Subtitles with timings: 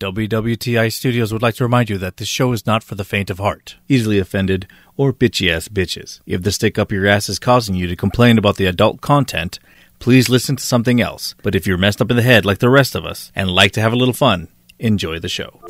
[0.00, 3.30] WWTI Studios would like to remind you that this show is not for the faint
[3.30, 4.66] of heart, easily offended,
[4.96, 6.20] or bitchy ass bitches.
[6.26, 9.60] If the stick up your ass is causing you to complain about the adult content,
[10.00, 11.36] please listen to something else.
[11.44, 13.70] But if you're messed up in the head like the rest of us and like
[13.72, 14.48] to have a little fun,
[14.80, 15.60] enjoy the show.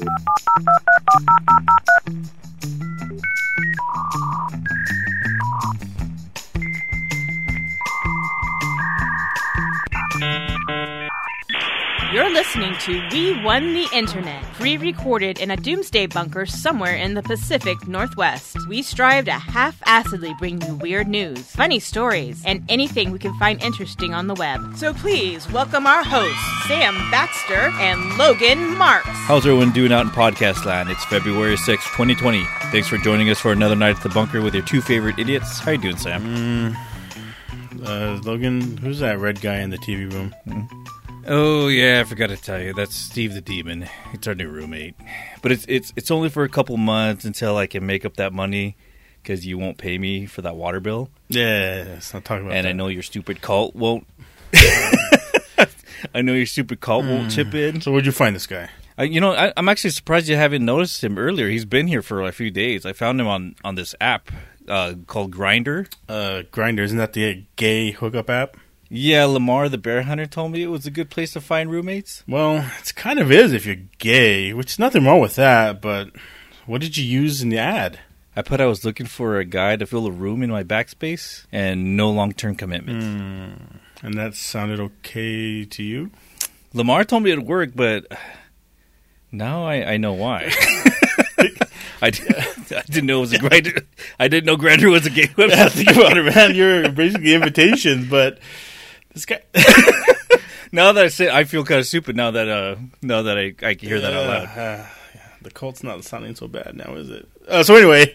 [12.14, 17.14] You're listening to We Won the Internet, pre recorded in a doomsday bunker somewhere in
[17.14, 18.56] the Pacific Northwest.
[18.68, 23.36] We strive to half assedly bring you weird news, funny stories, and anything we can
[23.40, 24.76] find interesting on the web.
[24.76, 29.08] So please welcome our hosts, Sam Baxter and Logan Marks.
[29.08, 30.90] How's everyone doing out in podcast land?
[30.90, 32.44] It's February 6th, 2020.
[32.70, 35.58] Thanks for joining us for another night at the bunker with your two favorite idiots.
[35.58, 36.76] How you doing, Sam?
[37.84, 40.32] Uh, Logan, who's that red guy in the TV room?
[41.26, 42.74] Oh yeah, I forgot to tell you.
[42.74, 43.88] That's Steve the Demon.
[44.12, 44.94] It's our new roommate.
[45.42, 48.32] But it's it's it's only for a couple months until I can make up that
[48.32, 48.76] money
[49.22, 52.66] because you won't pay me for that water bill, Yeah, let's not talk about and
[52.66, 52.70] that.
[52.70, 54.06] I know your stupid cult won't.
[56.14, 57.80] I know your stupid cult won't chip in.
[57.80, 58.68] So where'd you find this guy?
[58.98, 61.48] I, you know, I, I'm actually surprised you haven't noticed him earlier.
[61.48, 62.84] He's been here for a few days.
[62.84, 64.30] I found him on on this app
[64.68, 65.90] uh, called Grindr.
[66.08, 68.58] Uh, Grindr, isn't that the gay hookup app?
[68.96, 72.22] Yeah, Lamar the bear hunter told me it was a good place to find roommates.
[72.28, 75.80] Well, it's kind of is if you're gay, which is nothing wrong with that.
[75.82, 76.10] But
[76.64, 77.98] what did you use in the ad?
[78.36, 81.44] I put I was looking for a guy to fill a room in my backspace
[81.50, 83.04] and no long term commitments.
[83.04, 84.06] Hmm.
[84.06, 86.12] And that sounded okay to you?
[86.72, 88.06] Lamar told me it'd work, but
[89.32, 90.52] now I, I know why.
[92.00, 92.32] I, did,
[92.72, 93.84] I didn't know it was a Grindr.
[94.20, 95.70] I didn't know Grindr was a gay website.
[95.72, 96.54] think about it, man.
[96.54, 98.38] You're basically invitations, but
[99.14, 99.40] this guy.
[100.72, 102.16] now that I say, I feel kind of stupid.
[102.16, 104.58] Now that uh, now that I, I can hear that out loud.
[104.58, 107.28] Uh, yeah, the cult's not sounding so bad now, is it?
[107.48, 108.14] Uh, so anyway,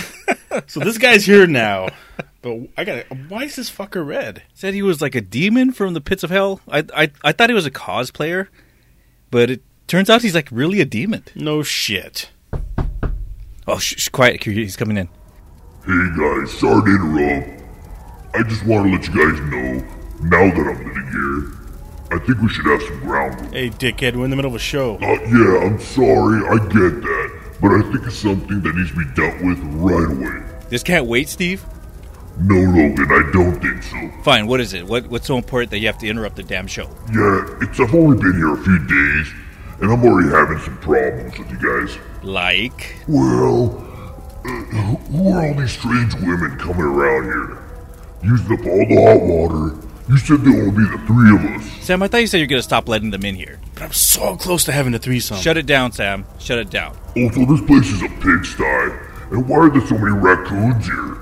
[0.66, 1.88] so this guy's here now,
[2.42, 4.42] but I got to Why is this fucker red?
[4.54, 6.60] Said he was like a demon from the pits of hell.
[6.68, 8.48] I I, I thought he was a cosplayer,
[9.30, 11.24] but it turns out he's like really a demon.
[11.34, 12.30] No shit.
[13.66, 14.42] Oh, sh- sh- quiet!
[14.42, 15.08] He's coming in.
[15.84, 17.58] Hey guys, sorry to interrupt.
[18.34, 21.54] I just want to let you guys know, now that I'm living here,
[22.10, 23.52] I think we should have some ground rules.
[23.52, 24.96] Hey, dickhead, we're in the middle of a show.
[24.96, 28.96] Uh, yeah, I'm sorry, I get that, but I think it's something that needs to
[28.96, 30.42] be dealt with right away.
[30.68, 31.64] This can't wait, Steve.
[32.40, 34.22] No, Logan, I don't think so.
[34.22, 34.46] Fine.
[34.46, 34.86] What is it?
[34.86, 36.88] What what's so important that you have to interrupt the damn show?
[37.12, 39.32] Yeah, it's I've only been here a few days,
[39.80, 41.98] and I'm already having some problems with you guys.
[42.22, 43.76] Like, Well,
[44.44, 47.58] uh, who who are all these strange women coming around here?
[48.22, 49.87] Using up all the hot water.
[50.08, 51.84] You said there will be the three of us.
[51.84, 53.58] Sam, I thought you said you're gonna stop letting them in here.
[53.74, 55.36] But I'm so close to having a threesome.
[55.36, 56.24] Shut it down, Sam.
[56.38, 56.96] Shut it down.
[57.14, 58.64] Also, this place is a pigsty.
[59.30, 61.18] And why are there so many raccoons here?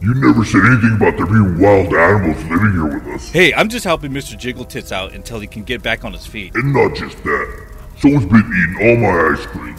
[0.00, 3.28] You never said anything about there being wild animals living here with us.
[3.30, 4.38] Hey, I'm just helping Mr.
[4.38, 6.54] Jiggle Tits out until he can get back on his feet.
[6.54, 7.66] And not just that.
[7.98, 9.76] Someone's been eating all my ice cream.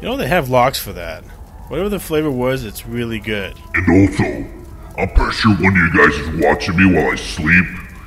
[0.00, 1.22] You know they have locks for that.
[1.68, 3.54] Whatever the flavor was, it's really good.
[3.74, 4.24] And also,
[4.98, 7.64] I'm pretty sure one of you guys is watching me while I sleep.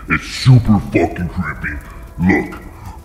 [0.08, 1.78] It's super fucking creepy.
[2.20, 2.62] Look,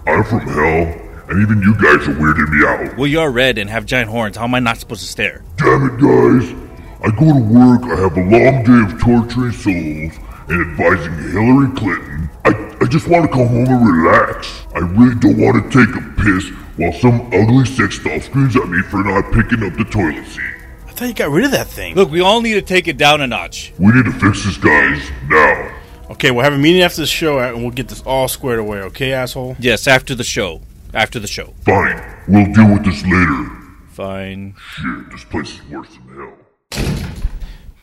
[0.06, 2.96] I'm from hell, and even you guys are weirding me out.
[2.98, 4.36] Well, you're red and have giant horns.
[4.36, 5.42] How am I not supposed to stare?
[5.56, 6.54] Damn it, guys.
[7.02, 10.18] I go to work, I have a long day of torturing souls
[10.48, 12.28] and advising Hillary Clinton.
[12.44, 14.66] I, I just want to come home and relax.
[14.74, 18.68] I really don't want to take a piss while some ugly sex doll screams at
[18.68, 20.42] me for not picking up the toilet seat.
[20.86, 21.94] I thought you got rid of that thing.
[21.94, 23.72] Look, we all need to take it down a notch.
[23.78, 25.79] We need to fix this, guys, now.
[26.10, 28.80] Okay, we'll have a meeting after the show, and we'll get this all squared away.
[28.80, 29.54] Okay, asshole.
[29.60, 30.60] Yes, after the show.
[30.92, 31.54] After the show.
[31.64, 33.46] Fine, we'll deal with this later.
[33.92, 34.56] Fine.
[34.74, 36.34] Shit, this place is worse than
[36.72, 37.12] hell.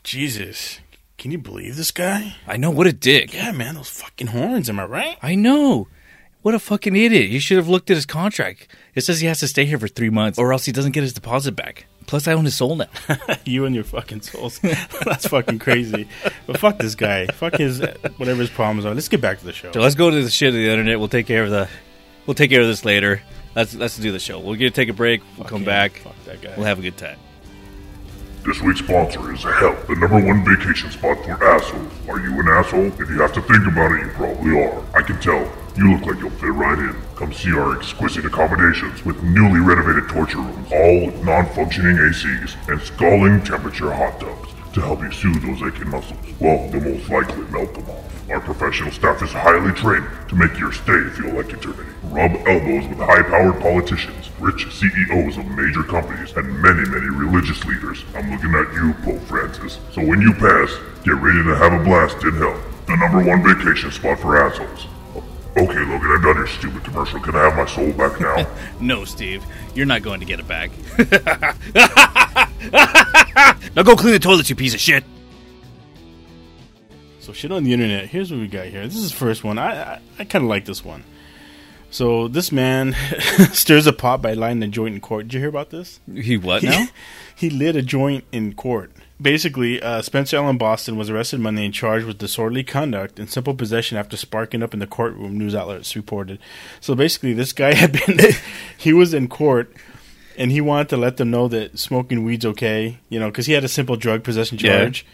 [0.03, 0.81] Jesus,
[1.17, 2.35] can you believe this guy?
[2.45, 2.69] I know.
[2.69, 3.33] What a dick.
[3.33, 4.69] Yeah, man, those fucking horns.
[4.69, 5.17] Am I right?
[5.21, 5.87] I know.
[6.41, 7.29] What a fucking idiot.
[7.29, 8.67] You should have looked at his contract.
[8.93, 11.03] It says he has to stay here for three months or else he doesn't get
[11.03, 11.87] his deposit back.
[12.07, 12.87] Plus, I own his soul now.
[13.45, 14.59] you and your fucking souls.
[15.05, 16.07] That's fucking crazy.
[16.45, 17.27] But fuck this guy.
[17.27, 17.81] Fuck his
[18.15, 18.93] whatever his problems are.
[18.95, 19.71] Let's get back to the show.
[19.73, 20.99] So let's go to the shit of the internet.
[20.99, 21.67] We'll take care of the.
[22.25, 23.21] We'll take care of this later.
[23.55, 24.39] Let's let's do the show.
[24.39, 25.21] We're gonna take a break.
[25.35, 25.65] We'll Fuck come him.
[25.65, 25.97] back.
[25.97, 26.53] Fuck that guy.
[26.55, 27.17] We'll have a good time.
[28.45, 31.91] This week's sponsor is Hell, the number one vacation spot for assholes.
[32.07, 32.85] Are you an asshole?
[33.01, 34.85] If you have to think about it, you probably are.
[34.95, 35.51] I can tell.
[35.77, 36.95] You look like you'll fit right in.
[37.15, 43.43] Come see our exquisite accommodations with newly renovated torture rooms, all non-functioning ACs and scalding
[43.43, 46.17] temperature hot tubs to help you soothe those aching muscles.
[46.39, 48.29] Well, they'll most likely melt them off.
[48.31, 51.91] Our professional staff is highly trained to make your stay feel like eternity.
[52.05, 58.03] Rub elbows with high-powered politicians, rich CEOs of major companies, and many, many religious leaders.
[58.15, 59.77] I'm looking at you, Pope Francis.
[59.91, 62.59] So when you pass, get ready to have a blast in hell.
[62.87, 64.87] The number one vacation spot for assholes.
[65.57, 67.19] Okay, Logan, I'm done your stupid commercial.
[67.19, 68.47] Can I have my soul back now?
[68.79, 69.43] No, Steve,
[69.73, 70.69] you're not going to get it back.
[73.75, 75.03] now go clean the toilets, you piece of shit.
[77.19, 78.05] So shit on the internet.
[78.05, 78.85] Here's what we got here.
[78.85, 79.57] This is the first one.
[79.57, 81.03] I I, I kind of like this one.
[81.89, 82.93] So this man
[83.51, 85.23] stirs a pot by lighting a joint in court.
[85.27, 85.99] Did you hear about this?
[86.13, 86.85] He what now?
[87.35, 88.91] he lit a joint in court.
[89.19, 93.55] Basically, uh, Spencer Allen Boston was arrested Monday and charged with disorderly conduct and simple
[93.55, 95.37] possession after sparking up in the courtroom.
[95.37, 96.37] News outlets reported.
[96.81, 98.19] So basically, this guy had been
[98.77, 99.73] he was in court
[100.37, 102.99] and he wanted to let them know that smoking weed's okay.
[103.09, 104.81] You know, because he had a simple drug possession Yeah.
[104.81, 105.05] charge.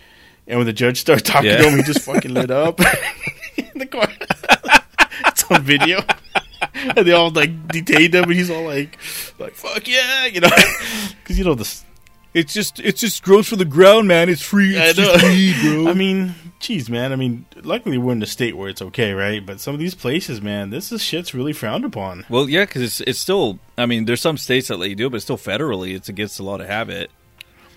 [0.47, 1.57] And when the judge started talking Yeah.
[1.59, 2.81] to him, he just fucking lit up
[3.57, 4.09] in the court.
[5.27, 6.01] it's on video.
[6.73, 8.97] and they all like detained him, and he's all like,
[9.39, 10.49] like fuck yeah, you know,
[11.23, 11.85] because you know this.
[12.33, 14.27] It's just it's just grows from the ground, man.
[14.29, 14.77] It's free.
[14.77, 15.13] I It's know.
[15.13, 15.87] just weed, bro.
[15.89, 17.11] I mean, geez, man.
[17.13, 19.45] I mean, luckily we're in a state where it's okay, right?
[19.45, 22.25] But some of these places, man, this is shit's really frowned upon.
[22.29, 23.59] well, yeah, because it's it's still.
[23.77, 26.37] I mean, there's some states that let you do it, but still federally, it's against
[26.37, 27.11] the law to have it.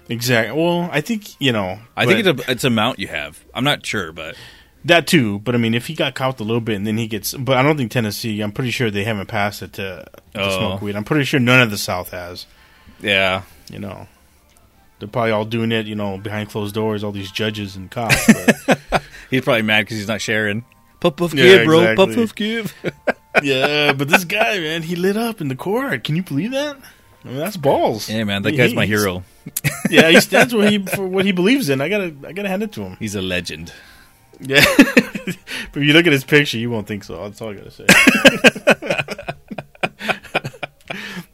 [0.09, 0.57] Exactly.
[0.61, 1.79] Well, I think you know.
[1.97, 3.45] I think it's a it's amount you have.
[3.53, 4.37] I'm not sure, but
[4.85, 5.41] that too.
[5.41, 7.57] But I mean, if he got caught a little bit and then he gets, but
[7.57, 8.41] I don't think Tennessee.
[8.41, 10.51] I'm pretty sure they haven't passed it to, to Oh.
[10.59, 10.95] smoke weed.
[10.97, 12.47] I'm pretty sure none of the South has.
[13.01, 14.07] yeah, You know,
[14.99, 15.87] they're probably all doing it.
[15.87, 17.05] You know, behind closed doors.
[17.05, 18.17] All these judges and cops.
[19.31, 20.65] He's probably mad because he's not sharing.
[21.01, 21.95] Puff puff Yeah, give, bro.
[21.97, 22.27] Puff exactly.
[22.27, 22.75] puff give.
[23.43, 26.05] yeah, but this guy, man, he lit up in the court.
[26.05, 26.77] Can you believe that?
[27.25, 28.09] I mean, that's balls.
[28.09, 29.25] yeah, man, that He- guy's my hero.
[29.91, 31.81] Yeah, he stands what he for what he believes in.
[31.81, 32.97] I gotta, I gotta hand it to him.
[32.99, 33.73] He's a legend.
[34.41, 35.37] Yeah, but
[35.75, 37.23] if you look at his picture, you won't think so.
[37.23, 37.87] That's all I gotta say.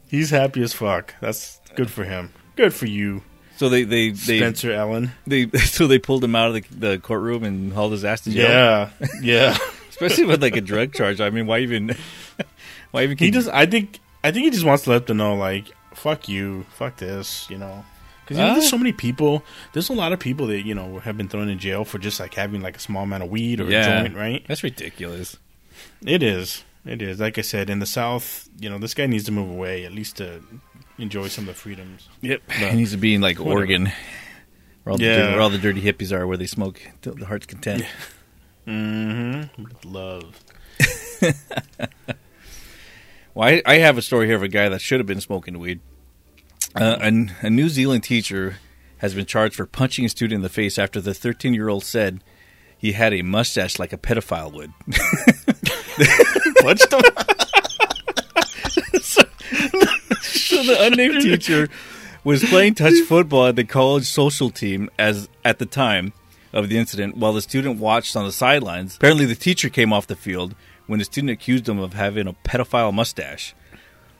[0.07, 1.15] He's happy as fuck.
[1.21, 2.31] That's good for him.
[2.55, 3.23] Good for you,
[3.57, 5.11] So they they they, Spencer Allen.
[5.27, 8.31] they so they pulled him out of the, the courtroom and hauled his ass to
[8.31, 8.49] jail.
[8.49, 8.89] Yeah,
[9.21, 9.57] yeah.
[9.89, 11.21] especially with like a drug charge.
[11.21, 11.95] I mean, why even?
[12.91, 13.17] Why even?
[13.17, 13.49] he just.
[13.49, 13.99] I think.
[14.23, 17.57] I think he just wants to let them know, like, fuck you, fuck this, you
[17.57, 17.83] know.
[18.23, 18.69] Because you know, there's Uh.
[18.69, 19.43] so many people.
[19.73, 22.19] There's a lot of people that you know have been thrown in jail for just
[22.19, 23.99] like having like a small amount of weed or Yeah.
[23.99, 24.45] a joint, right?
[24.47, 25.37] That's ridiculous.
[26.05, 26.63] It is.
[26.85, 27.19] It is.
[27.19, 29.91] Like I said, in the South, you know, this guy needs to move away at
[29.91, 30.41] least to
[30.97, 32.07] enjoy some of the freedoms.
[32.21, 32.51] Yep.
[32.51, 33.57] He needs to be in like Whatever.
[33.59, 33.91] Oregon,
[34.83, 35.15] where all, the Yeah.
[35.17, 37.85] dirty, where all the dirty hippies are, where they smoke till the heart's content.
[38.67, 39.63] Mm-hmm.
[39.63, 40.39] With love.
[43.35, 45.57] Well, I, I have a story here of a guy that should have been smoking
[45.57, 45.79] weed.
[46.79, 48.57] Uh, a, a New Zealand teacher
[48.99, 51.83] has been charged for punching a student in the face after the 13 year old
[51.83, 52.23] said
[52.77, 54.71] he had a mustache like a pedophile would.
[56.61, 57.01] Punched him.
[59.01, 59.22] so
[60.65, 61.69] the unnamed teacher
[62.23, 66.13] was playing touch football at the college social team as at the time
[66.53, 68.95] of the incident while the student watched on the sidelines.
[68.95, 70.55] Apparently the teacher came off the field
[70.87, 73.53] when the student accused him of having a pedophile mustache.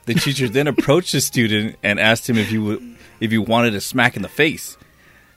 [0.06, 3.74] The teacher then approached the student and asked him if he would if he wanted
[3.74, 4.76] a smack in the face.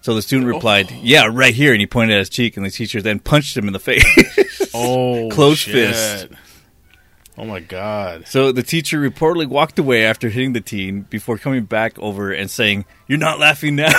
[0.01, 0.99] So the student replied, oh.
[1.01, 3.67] "Yeah, right here," and he pointed at his cheek, and the teacher then punched him
[3.67, 4.05] in the face.
[4.73, 5.73] Oh, Closed shit.
[5.73, 6.27] fist.
[7.37, 8.27] Oh my god.
[8.27, 12.49] So the teacher reportedly walked away after hitting the teen before coming back over and
[12.49, 13.91] saying, "You're not laughing now."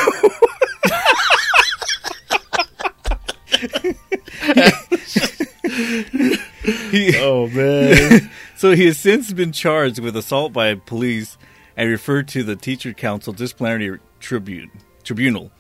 [6.90, 8.30] he, Oh man.
[8.57, 11.38] so he has since been charged with assault by police
[11.76, 14.71] and referred to the teacher council disciplinary tribute
[15.04, 15.52] tribunal.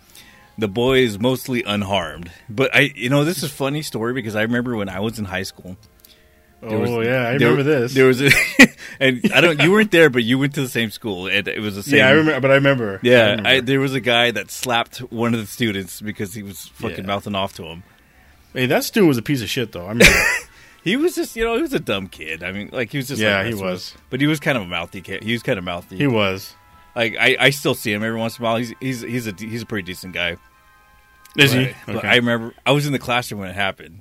[0.58, 4.34] The boy is mostly unharmed, but I, you know, this is a funny story because
[4.34, 5.76] I remember when I was in high school.
[6.62, 7.94] Oh was- yeah, I there- remember this.
[7.94, 8.30] There was, a,
[9.00, 9.60] and I don't.
[9.60, 11.98] You weren't there, but you went to the same school, and it was the same.
[11.98, 12.40] yeah, I remember.
[12.40, 12.94] But I remember.
[12.96, 13.48] I Yeah, remember.
[13.48, 16.98] I, there was a guy that slapped one of the students because he was fucking
[16.98, 17.02] Yeah.
[17.06, 17.82] mouthing off to him.
[18.54, 19.86] hey, that student was a piece of shit, though.
[19.86, 20.08] I mean,
[20.84, 22.42] He was just, you know, he was a dumb kid.
[22.42, 23.94] I mean, like he was just, Yeah, like, he was.
[24.10, 25.22] but he was kind of a mouthy kid.
[25.22, 25.96] He was kind of mouthy.
[25.98, 26.54] he was.
[26.96, 28.56] like I, I still see him every once in a while.
[28.56, 30.36] He's he's he's a he's a pretty decent guy.
[31.36, 31.74] Is But- he?
[31.86, 34.00] But I remember I was in the classroom when it happened,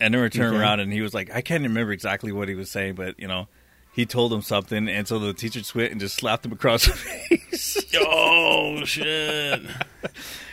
[0.00, 0.62] and then we turned Okay.
[0.62, 3.28] around and he was like, I can't remember exactly what he was saying, but you
[3.28, 3.48] know,
[3.92, 6.86] he told him something, and so the teacher just went and just slapped him across
[6.86, 7.84] the face.
[8.00, 9.62] oh shit.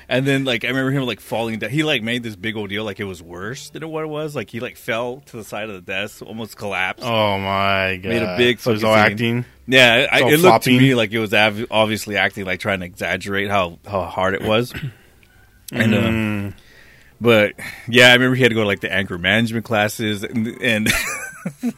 [0.07, 1.71] And then like I remember him like falling down.
[1.71, 4.35] He like made this big old deal like it was worse than what it was.
[4.35, 7.03] Like he like fell to the side of the desk, almost collapsed.
[7.03, 8.09] Oh my god.
[8.09, 9.11] Made a big So he's fucking all scene.
[9.11, 9.45] acting.
[9.65, 12.81] yeah, I, all it looked to me like it was av- obviously acting like trying
[12.81, 14.73] to exaggerate how how hard it was.
[15.71, 16.53] And uh, Mm.
[17.21, 17.53] But
[17.87, 20.87] yeah, I remember he had to go to like the anger management classes and and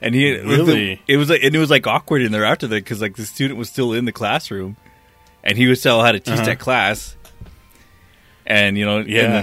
[0.00, 1.00] and he Really?
[1.06, 3.24] it was like and it was like awkward in there after that because like the
[3.26, 4.76] student was still in the classroom
[5.42, 6.44] and he was still how to teach Uh-huh.
[6.46, 7.16] that class.
[8.46, 9.42] And you know, Yeah.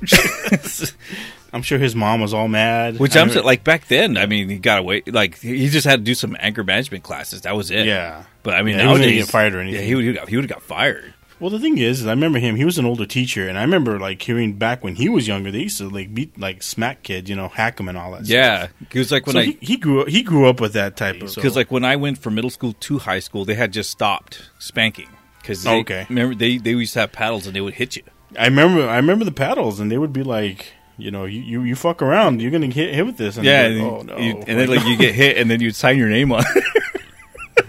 [0.00, 0.92] the-
[1.52, 2.98] I'm sure his mom was all mad.
[2.98, 4.18] which I'm like back then.
[4.18, 5.02] I mean, he got away.
[5.06, 7.42] Like he just had to do some anger management classes.
[7.42, 7.86] That was it.
[7.86, 8.24] Yeah.
[8.42, 9.80] But I mean, Yeah, he nowadays, gonna get fired or anything.
[9.80, 10.04] Yeah, he would.
[10.04, 11.14] He would, he would have got fired.
[11.38, 12.56] Well, the thing is, is I remember him.
[12.56, 15.50] He was an older teacher, and I remember like hearing back when he was younger,
[15.50, 18.24] they used to like beat like smack kids, you know, hack them and all that.
[18.26, 21.20] Yeah, because like when So I he, he grew he grew up with that type
[21.22, 21.34] of.
[21.34, 24.50] because like when I went from middle school to high school, they had just stopped
[24.58, 25.08] spanking.
[25.42, 26.06] Because Okay.
[26.08, 28.02] remember they they used to have paddles and they would hit you.
[28.38, 31.62] I remember I remember the paddles, and they would be like, you know, you you,
[31.64, 33.36] you fuck around, you're gonna hit hit with this.
[33.36, 35.36] And Yeah, I'd be and, like, oh no, you- and then like you get hit
[35.36, 36.42] and then you'd sign your name on.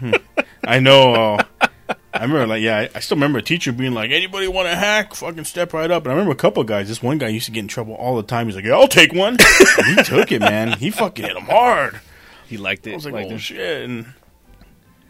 [0.02, 0.22] it.
[0.64, 1.14] I know.
[1.14, 1.44] uh,
[2.14, 4.76] I remember, like, yeah, I, I still remember a teacher being like, "Anybody want to
[4.76, 5.14] hack?
[5.14, 6.88] Fucking step right up." And I remember a couple of guys.
[6.88, 8.48] This one guy used to get in trouble all the time.
[8.48, 9.38] He's like, "Yeah, I'll take one."
[9.86, 10.78] He took it, man.
[10.80, 12.00] He fucking hit him hard.
[12.48, 12.94] he liked it.
[12.94, 13.40] I was like, "Oh it.
[13.40, 14.14] shit!" And,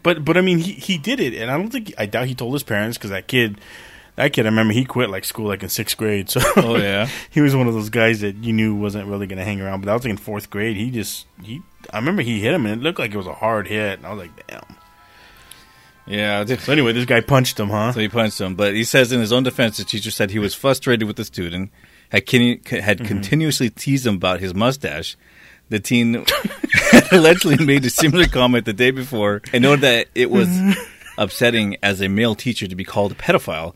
[0.02, 2.34] but but I mean, he he did it, and I don't think I doubt he
[2.34, 3.60] told his parents because that kid,
[4.16, 6.28] that kid, I remember he quit like school like in sixth grade.
[6.30, 7.08] So Oh yeah.
[7.30, 9.80] he was one of those guys that you knew wasn't really going to hang around.
[9.80, 10.76] But I was like in fourth grade.
[10.76, 11.62] He just he.
[11.92, 13.98] I remember he hit him, and it looked like it was a hard hit.
[13.98, 14.64] And I was like, "Damn."
[16.08, 16.44] Yeah.
[16.46, 17.92] So anyway, this guy punched him, huh?
[17.92, 20.38] So he punched him, but he says in his own defense, the teacher said he
[20.38, 21.70] was frustrated with the student,
[22.10, 25.16] had, kin- had continuously teased him about his mustache.
[25.68, 26.24] The teen
[27.12, 30.48] allegedly made a similar comment the day before and noted that it was
[31.18, 33.74] upsetting as a male teacher to be called a pedophile.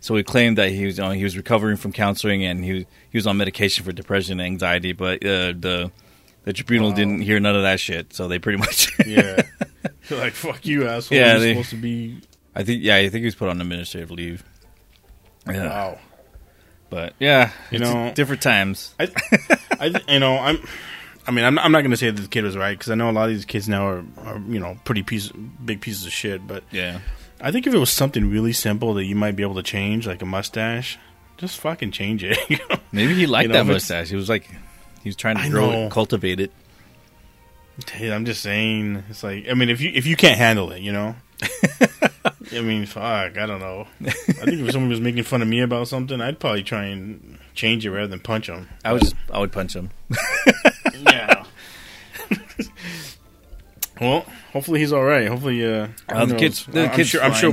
[0.00, 2.84] So he claimed that he was uh, he was recovering from counseling and he was,
[3.10, 5.90] he was on medication for depression and anxiety, but uh, the
[6.44, 6.96] the tribunal Wow.
[6.96, 8.12] didn't hear none of that shit.
[8.12, 9.42] So they pretty much Yeah.
[10.08, 11.16] They're like, fuck you, asshole.
[11.18, 12.20] Yeah, You're they- supposed to be.
[12.54, 14.44] I think yeah I think he was put on administrative leave.
[15.46, 15.68] Yeah.
[15.68, 15.98] Wow.
[16.90, 18.94] But yeah, You it's know- different times.
[19.00, 19.08] I,
[19.80, 20.58] I, you know, I'm.
[21.26, 22.96] I mean, I'm, I'm not going to say that the kid was right because I
[22.96, 25.28] know a lot of these kids now are, are, you know, pretty piece,
[25.64, 26.44] big pieces of shit.
[26.48, 26.98] But Yeah,
[27.40, 30.04] I think if it was something really simple that you might be able to change,
[30.06, 30.98] like a mustache,
[31.36, 32.36] just fucking change it.
[32.92, 34.08] maybe he liked You know, that mustache.
[34.10, 34.50] He was like,
[35.02, 35.86] he was trying to I grow know.
[35.86, 36.52] it, cultivate it.
[37.90, 40.80] Hey, I'm just saying, it's like, I mean, if you if you can't handle it,
[40.82, 41.14] you know.
[42.52, 43.86] I mean, fuck, I don't know.
[44.04, 47.38] I think if someone was making fun of me about something, I'd probably try and
[47.54, 48.68] change it rather than punch them.
[48.84, 49.90] I would just, I would punch him.
[50.94, 51.44] Yeah.
[54.00, 55.26] well, hopefully he's all right.
[55.28, 56.40] Hopefully, uh, Uh, the knows?
[56.40, 57.22] kid's- the I'm kid's sure.
[57.22, 57.52] I'm sure.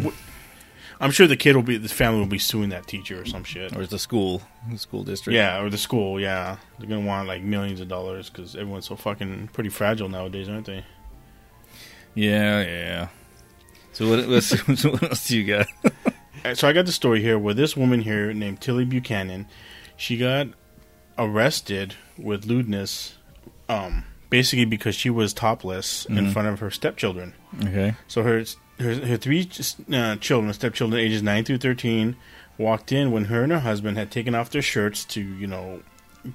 [1.02, 1.78] I'm sure the kid will be.
[1.78, 3.76] The family will be suing that teacher or some shit.
[3.76, 5.36] Or the school, the school district.
[5.36, 6.20] Yeah, or the school.
[6.20, 10.50] Yeah, they're gonna want like millions of dollars because everyone's so fucking pretty fragile nowadays,
[10.50, 10.84] aren't they?
[12.16, 13.08] yeah, yeah.
[13.94, 15.68] So what, what's, what else do you got?
[16.46, 19.46] Uh, So I got the story here where this woman here named Tilly Buchanan,
[19.98, 20.48] she got
[21.18, 23.18] arrested with lewdness,
[23.68, 26.32] um, basically because she was topless in Mhm.
[26.32, 27.34] front of her stepchildren.
[27.62, 27.94] Okay.
[28.08, 28.42] So her
[28.80, 29.50] her, her three
[29.94, 32.16] uh, children, stepchildren, ages nine through thirteen,
[32.58, 35.82] walked in when her and her husband had taken off their shirts to you know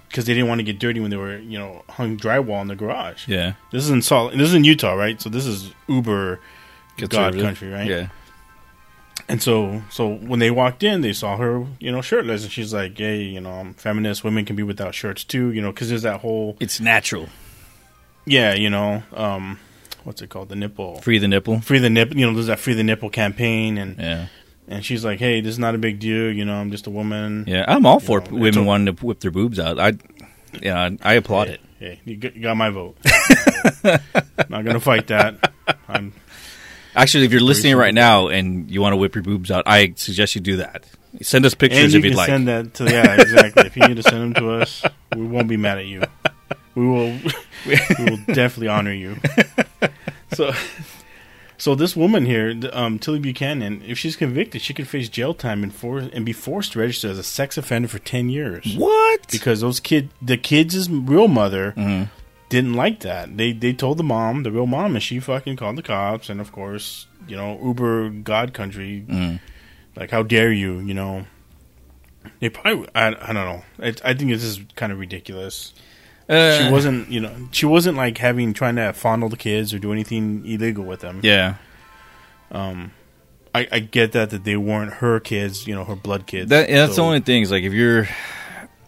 [0.09, 2.69] because they didn't want to get dirty when they were you know hung drywall in
[2.69, 3.29] the garage.
[3.29, 3.55] Yeah.
[3.71, 4.33] This is in Salt.
[4.33, 5.21] This is in Utah, right?
[5.21, 6.41] So this is uber
[7.09, 7.87] God country, right?
[7.87, 8.09] Yeah.
[9.29, 12.75] And so, so when they walked in, they saw her, you know, shirtless, and she's
[12.75, 14.23] like, "Hey, you know, I'm feminist.
[14.23, 17.29] Women can be without shirts too, you know, because there's that whole, It's natural.
[18.27, 19.59] yeah, you know, um,
[20.05, 21.61] what's it called, the nipple, Free the nipple.
[21.61, 24.27] free the nipple, you know, there's that free the nipple campaign, and Yeah.
[24.69, 26.91] and she's like, "Hey, this is not a big deal, you know, I'm just a
[26.91, 27.65] woman." Yeah.
[27.69, 29.79] I'm all for know, women wanting to whip their boobs out.
[29.81, 29.93] I,
[30.63, 31.61] yeah, I, I applaud Hey, it.
[31.81, 32.97] hey, you got, you my vote.
[33.85, 35.53] not gonna fight that.
[35.89, 36.13] I'm,
[36.97, 39.95] Actually, if you're listening right now and you want to whip your boobs out, I
[39.97, 40.85] suggest you do that.
[41.23, 42.27] Send us pictures you if you'd can like.
[42.29, 43.67] send that to yeah, exactly.
[43.67, 44.85] if you need to send them to us,
[45.17, 46.03] we won't be mad at you.
[46.75, 47.19] We will,
[47.67, 49.17] we will definitely honor you.
[50.33, 50.53] So,
[51.59, 55.63] so this woman here, um, Tilly Buchanan, if she's convicted, she could face jail time
[55.63, 59.29] and for and be forced to register as a sex offender for ten years what?
[59.31, 62.11] because those kid, the kids' real mother Mhm.
[62.49, 63.37] didn't like that.
[63.37, 66.29] They they told the mom, the real mom, and she fucking called the cops.
[66.29, 69.39] And of course, you know, Uber God country, Mm.
[69.95, 71.27] like how dare you, you know.
[72.41, 73.63] They probably, I, I don't know.
[73.79, 75.75] I, I think this is kind of ridiculous.
[76.29, 79.79] Uh, She wasn't, you know, she wasn't like having trying to fondle the kids or
[79.79, 81.21] do anything illegal with them.
[81.23, 81.57] Yeah.
[82.51, 82.93] Um,
[83.55, 86.51] I, I get that that they weren't her kids, you know, her blood kids.
[86.51, 87.43] That, yeah, that's the only thing.
[87.43, 88.09] Is like if you're,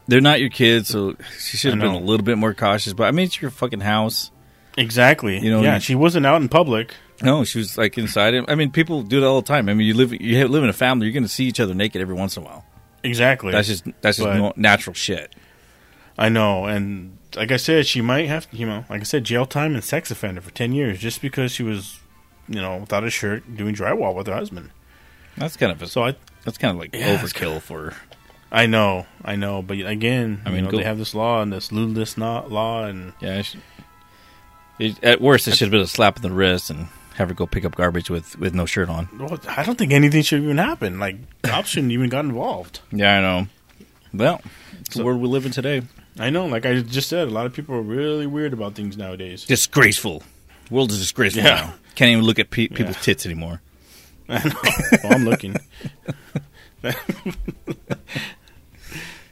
[0.09, 2.93] they're not your kids, so she should have been a little bit more cautious.
[2.93, 4.31] But I mean, it's your fucking house.
[4.77, 5.39] exactly.
[5.39, 6.95] You know, yeah, she wasn't out in public.
[7.23, 8.35] No, she was like inside.
[8.49, 9.69] I mean, people do that all the time.
[9.69, 11.07] I mean, you live you live in a family.
[11.07, 12.65] You're going to see each other naked every once in a while.
[13.03, 13.53] exactly.
[13.53, 15.35] That's just that's just But- natural shit.
[16.19, 19.47] I know, and like I said, she might have, you know, like I said, jail
[19.47, 21.99] time and sex offender for ten years just because she was,
[22.49, 24.71] you know, without a shirt doing drywall with her husband.
[25.37, 26.15] That's kind of a, So I,
[26.45, 27.95] that's kind of like Yeah, overkill for.
[28.53, 31.53] I know, I know, but again, I mean, know, go- they have this law and
[31.53, 33.61] this not law, and Yeah, should,
[34.79, 37.35] it, at worst, it should have been a slap in the wrist and have her
[37.35, 39.09] go pick up garbage with with no shirt on.
[39.19, 40.99] well, I don't think anything should even happen.
[41.01, 42.81] Like cops shouldn't even got involved.
[42.93, 43.47] Yeah, I know.
[44.15, 44.41] Well,
[44.81, 45.83] it's the world we live in today.
[46.19, 48.97] I know, like I just said, a lot of people are really weird about things
[48.97, 49.45] nowadays.
[49.45, 50.23] Disgraceful.
[50.69, 51.55] The world is disgraceful Yeah.
[51.55, 51.75] now.
[51.95, 53.03] Can't even look at pe- people's Yeah.
[53.03, 53.61] tits anymore.
[54.29, 54.55] I know.
[55.05, 55.57] well, I'm looking.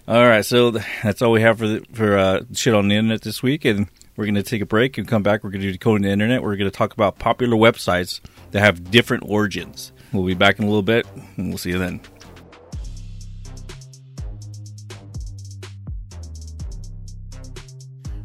[0.06, 3.22] All right, so that's all we have for the, for uh, shit on the internet
[3.22, 3.86] this week, and
[4.16, 5.42] we're going to take a break and come back.
[5.42, 6.42] We're going to do decoding the internet.
[6.42, 9.92] We're going to talk about popular websites that have different origins.
[10.12, 11.06] We'll be back in a little bit,
[11.38, 12.00] and we'll see you then.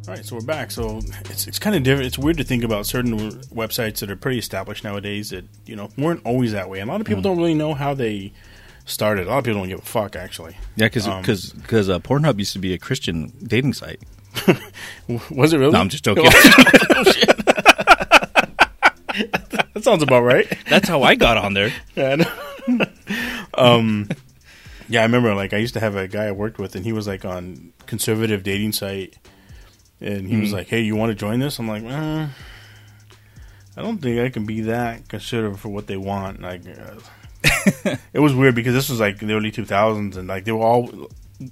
[0.09, 0.71] All right, so we're back.
[0.71, 2.07] So it's it's kind of different.
[2.07, 5.91] It's weird to think about certain websites that are pretty established nowadays that you know
[5.99, 6.79] weren't always that way.
[6.79, 8.33] And a lot of people don't really know how they
[8.85, 9.27] started.
[9.27, 10.57] A lot of people don't give a fuck actually.
[10.75, 13.99] Yeah, because Um, because uh, Pornhub used to be a Christian dating site.
[15.29, 15.73] Was it really?
[15.73, 16.23] No, I'm just joking.
[16.31, 16.33] that
[19.81, 20.51] sounds about right.
[20.67, 21.71] That's how I got on there.
[21.95, 22.25] Yeah,
[22.67, 24.09] I um,
[24.87, 25.35] yeah, I remember.
[25.35, 27.73] Like, I used to have a guy I worked with, and he was like on
[27.85, 29.15] conservative dating site,
[30.01, 32.27] and he was like, "Hey, you want to join this?" I'm like, uh,
[33.77, 38.19] "I don't think I can be that conservative for what they want." Like, uh, it
[38.19, 41.07] was weird because this was like the early 2000s, and like they were all.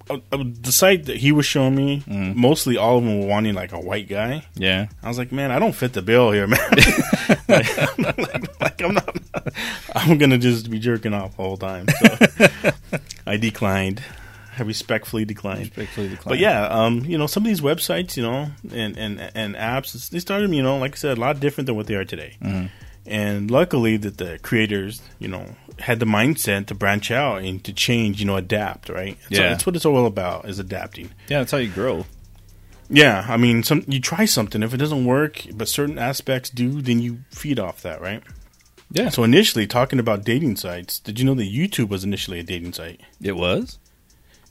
[0.10, 3.54] Uh, uh, the site that he was showing me, mostly all of them were wanting
[3.54, 4.46] like a white guy.
[4.54, 6.60] Yeah, I was like, man, I don't fit the bill here, man.
[7.48, 9.18] like, like, like, I'm not.
[9.96, 11.88] I'm gonna just be jerking off all the whole time.
[11.88, 12.72] So
[13.26, 14.04] I declined.
[14.60, 15.60] I respectfully declined.
[15.62, 16.30] Respectfully declined.
[16.30, 20.10] But yeah, um, you know, some of these websites, you know, and and and apps,
[20.10, 22.38] they started, you know, like I said, a lot different than what they are today.
[22.42, 22.68] Mm-hmm.
[23.06, 27.72] And luckily, that the creators, you know, had the mindset to branch out and to
[27.72, 28.90] change, you know, adapt.
[28.90, 29.18] Right?
[29.30, 29.50] So Yeah.
[29.50, 31.12] that's what it's all about is adapting.
[31.30, 32.06] yeah, that's how you grow.
[32.90, 34.64] Yeah, I mean, some you try something.
[34.64, 38.24] If it doesn't work, but certain aspects do, then you feed off that, right?
[38.90, 42.44] Yeah, So initially, talking about dating sites, did you know that YouTube was initially a
[42.44, 43.02] dating site?
[43.22, 43.78] it was.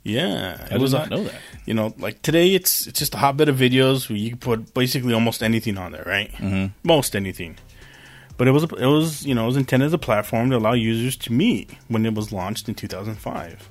[0.07, 1.35] Yeah, I did not know that.
[1.65, 4.73] You know, like today, it's it's just a hotbed of videos where you can put
[4.73, 6.31] basically almost anything on there, right?
[6.33, 6.67] Mm-hmm.
[6.85, 7.57] Most anything.
[8.37, 10.75] But it was it was you know it was intended as a platform to allow
[10.75, 13.69] users to meet when it was launched in 2005.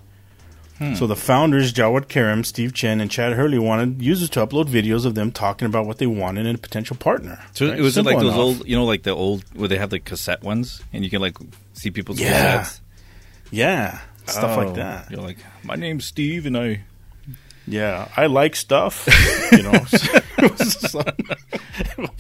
[0.77, 0.93] Hmm.
[0.95, 5.05] So the founders Jawed Karim, Steve Chen, and Chad Hurley wanted users to upload videos
[5.05, 7.41] of them talking about what they wanted in a potential partner.
[7.53, 7.79] So right?
[7.79, 8.39] it was Simple like those enough.
[8.59, 11.21] old, you know, like the old where they have the cassette ones, and you can
[11.21, 11.37] like
[11.71, 12.59] see people's Yeah.
[12.63, 12.81] cassettes.
[13.51, 15.11] yeah, stuff Oh, like that.
[15.11, 16.83] You're like, my name's Steve, and I.
[17.67, 19.07] Yeah, I like stuff.
[19.51, 21.19] you know, It was just like-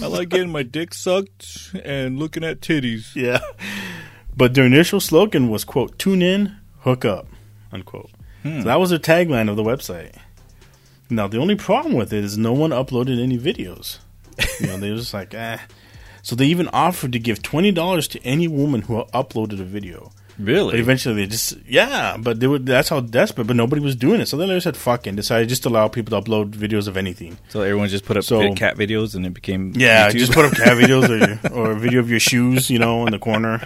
[0.01, 3.15] I like getting my dick sucked and looking at titties.
[3.15, 3.39] yeah.
[4.35, 7.27] But their initial slogan was quote Tune in, hook up,
[7.71, 8.09] unquote.
[8.43, 10.15] So that was their tagline of the website.
[11.09, 13.99] Now the only problem with it is no one uploaded any videos.
[14.59, 15.57] You know, they were just like, eh.
[16.21, 20.11] So they even offered to give twenty dollars to any woman who uploaded a video.
[20.37, 20.79] But Really?
[20.79, 24.25] eventually they just yeah, but they were that's how desperate, but nobody was doing it.
[24.27, 26.97] So then they said fuck and decided just to allow people to upload videos of
[26.97, 27.37] anything.
[27.47, 30.17] So everyone just put up So- cat videos, and it became Yeah, YouTube?
[30.19, 33.11] just put up cat videos or, or a video of your shoes, you know, in
[33.13, 33.61] the corner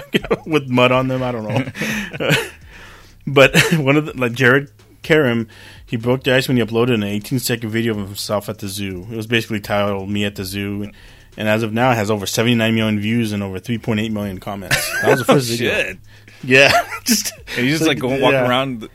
[0.46, 1.22] with mud on them.
[1.24, 2.30] I don't know.
[3.26, 4.68] but one of the, like Jawed
[5.02, 5.48] Karim,
[5.84, 8.68] he broke the ice when he uploaded an 18 second video of himself at the
[8.68, 9.06] zoo.
[9.10, 10.90] It was basically titled "Me at the Zoo,"
[11.36, 14.76] and as of now, it has over 79 million views and over 3.8 million comments.
[15.02, 15.70] That was the first video.
[15.72, 15.98] Shit.
[16.44, 16.72] Yeah,
[17.04, 18.48] just And you just like going walk yeah.
[18.48, 18.88] around,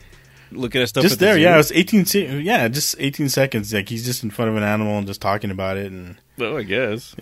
[0.52, 1.02] looking at stuff.
[1.02, 1.40] Just at there, zoo?
[1.40, 1.54] yeah.
[1.54, 2.04] It was 18.
[2.04, 3.72] se- Yeah, just 18 seconds.
[3.72, 6.16] Like he's just in front of an animal and just talking about it and.
[6.36, 7.16] Well, I guess.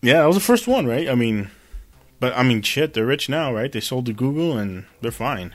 [0.00, 1.08] Yeah, that was the first one, right?
[1.08, 1.50] I mean,
[2.20, 3.70] but I mean, shit, they're rich now, right?
[3.70, 5.54] They sold to Google and they're fine.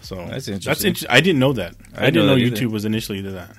[0.00, 0.60] So That's interesting.
[0.70, 1.74] That's inter- I didn't know that.
[1.94, 2.42] I, didn't didn't know know.
[2.42, 3.56] YouTube was initially to that.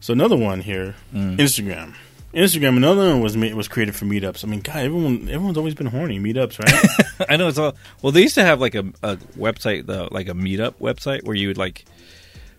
[0.00, 1.38] So another one here, Mm.
[1.38, 1.94] Instagram.
[2.34, 2.76] Instagram.
[2.76, 4.44] Another one was was created for meetups.
[4.44, 7.26] I mean, God, everyone everyone's always been horny meetups, right?
[7.30, 7.74] I know it's all.
[8.02, 11.36] Well, they used to have like a, a website, the, like a meetup website, where
[11.36, 11.84] you would like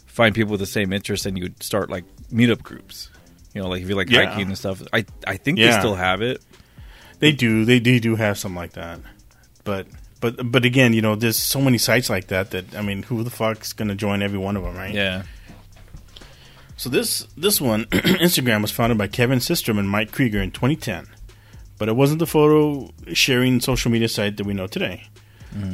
[0.05, 3.09] find people with the same interest and you would start like meetup groups.
[3.53, 4.25] You know, like if you like Yeah.
[4.25, 4.81] hiking and stuff.
[4.93, 6.41] I I think they still have it.
[7.19, 7.65] they do.
[7.65, 8.99] They, they do have something like that,
[9.63, 9.87] but.
[10.21, 13.21] But, but again, you know, there's so many sites like that that I mean, who
[13.23, 14.93] the fuck's gonna join every one of them, right?
[14.93, 15.23] Yeah.
[16.77, 21.07] So this this one, Instagram was founded by Kevin Systrom and Mike Krieger in 2010,
[21.77, 25.07] but it wasn't the photo sharing social media site that we know today.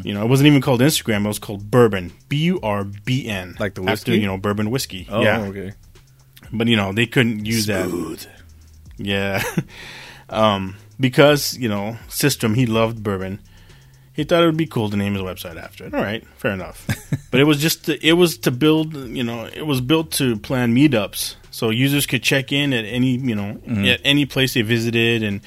[0.03, 1.25] You know, it wasn't even called Instagram.
[1.25, 2.11] It was called Burbn.
[2.29, 3.55] B U R B N.
[3.59, 4.11] Like the whiskey?
[4.11, 5.07] After, you know, bourbon whiskey.
[5.09, 5.41] Oh, yeah.
[5.41, 5.73] okay.
[6.53, 8.27] But you know, they couldn't use that.
[8.97, 9.43] Yeah.
[10.29, 13.39] um, because, you know, Systrom, he loved bourbon.
[14.13, 15.93] He thought it would be cool to name his website after it.
[15.93, 16.85] All right, fair enough.
[17.31, 20.35] but it was just to, it was to build, you know, it was built to
[20.37, 23.85] plan meetups so users could check in at any, you know, mm-hmm.
[23.85, 25.41] at any place they visited and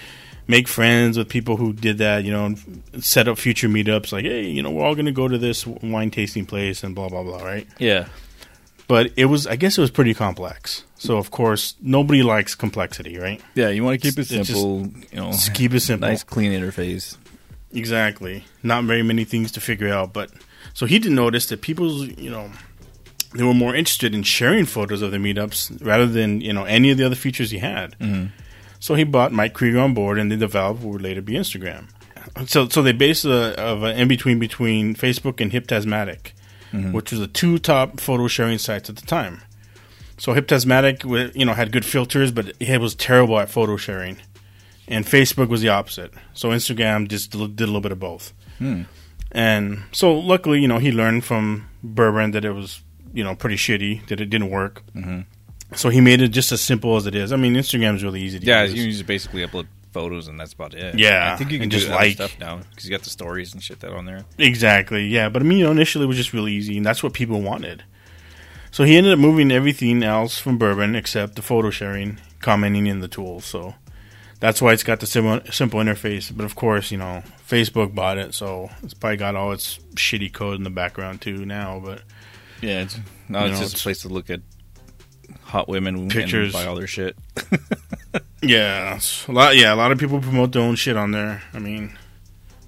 [0.46, 4.24] make friends with people who did that, you know, and set up future meetups like,
[4.24, 7.08] hey, you know, we're all going to go to this wine tasting place and blah
[7.08, 7.66] blah blah, right?
[7.78, 8.08] Yeah.
[8.86, 10.84] But it was I guess it was pretty complex.
[10.96, 13.40] So of course, nobody likes complexity, right?
[13.54, 16.08] Yeah, you want to keep it It's just- simple, you know, Just keep it simple.
[16.08, 17.16] nice clean interface.
[17.74, 18.44] Exactly.
[18.62, 20.30] Not very many things to figure out, but
[20.72, 22.50] so he did notice that people, you know,
[23.34, 26.90] they were more interested in sharing photos of the meetups rather than you know any
[26.90, 27.98] of the other features he had.
[27.98, 28.26] Mm-hmm.
[28.78, 31.88] So he bought Mike Krieger on board, and they developed what would later be Instagram.
[32.46, 36.32] So, so they based a, of an in between between Facebook and Hipstamatic,
[36.72, 36.92] mm-hmm.
[36.92, 39.42] which was the two top photo sharing sites at the time.
[40.16, 44.18] So Hipstamatic, you know, had good filters, but it was terrible at photo sharing,
[44.88, 46.12] and Facebook was the opposite.
[46.34, 48.32] So Instagram just did a little bit of both.
[49.32, 53.56] And so, luckily, you know, he learned from Burbn that it was, you know, pretty
[53.56, 54.82] shitty, that it didn't work.
[54.94, 55.22] Mm-hmm.
[55.74, 57.32] So he made it just as simple as it is.
[57.32, 58.48] I mean, Instagram's really easy to use.
[58.48, 58.74] Yeah, use.
[58.74, 60.98] you just basically upload photos and that's about it.
[60.98, 63.52] Yeah, I think you can and just like- stuff now because you got the stories
[63.54, 64.24] and shit that on there.
[64.38, 65.28] Exactly, yeah.
[65.28, 67.40] But I mean, you know, initially it was just really easy, and that's what people
[67.40, 67.84] wanted.
[68.70, 73.00] So he ended up moving everything else from Burbn except the photo sharing, commenting in
[73.00, 73.44] the tools.
[73.44, 73.74] So
[74.44, 76.30] that's why it's got the simple, simple interface.
[76.36, 80.32] But of course, you know, Facebook bought it, so it's probably got all its shitty
[80.34, 81.80] code in the background too now.
[81.82, 82.02] But
[82.60, 84.40] Yeah, it's, it's know, just it's- a place to look at
[85.44, 86.54] hot women Pictures.
[86.54, 87.16] and buy all their shit.
[88.42, 89.56] yeah, a lot.
[89.56, 91.42] Yeah, a lot of people promote their own shit on there.
[91.54, 91.96] I mean,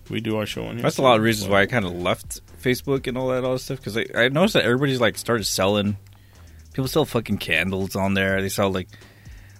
[0.08, 0.82] we do our show on here.
[0.82, 3.58] That's a lot of reasons why I kind of left Facebook and all that other
[3.58, 5.98] stuff because I, I noticed that everybody's like started selling.
[6.72, 8.40] People sell fucking candles on there.
[8.40, 8.88] They sell like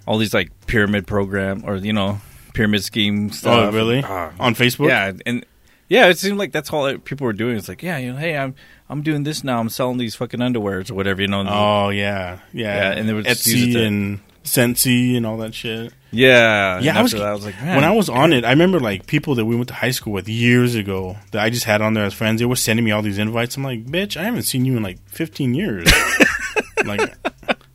[0.06, 2.20] all these like pyramid program or you know
[2.54, 3.72] pyramid scheme stuff.
[3.72, 4.02] Oh, really?
[4.04, 4.88] Ah, on Facebook?
[4.88, 5.44] yeah, and
[5.88, 7.56] yeah, it seemed like that's all that people were doing.
[7.56, 8.54] It's like, yeah, you know, hey, I'm
[8.88, 9.58] I'm doing this now.
[9.60, 11.40] I'm selling these fucking underwears or whatever, you know.
[11.40, 12.90] and- Oh yeah, yeah.
[12.92, 15.92] Yeah, and they would just use Etsy to- and Scentsy and all that shit.
[16.12, 18.50] yeah, Yeah, I was, that, I was like, man, when I was on it, I
[18.50, 21.64] remember like people that we went to high school with years ago that I just
[21.64, 22.38] had on there as friends.
[22.40, 23.56] They were sending me all these invites.
[23.56, 25.92] I'm like, bitch, I haven't seen you in like 15 years.
[26.84, 27.12] like,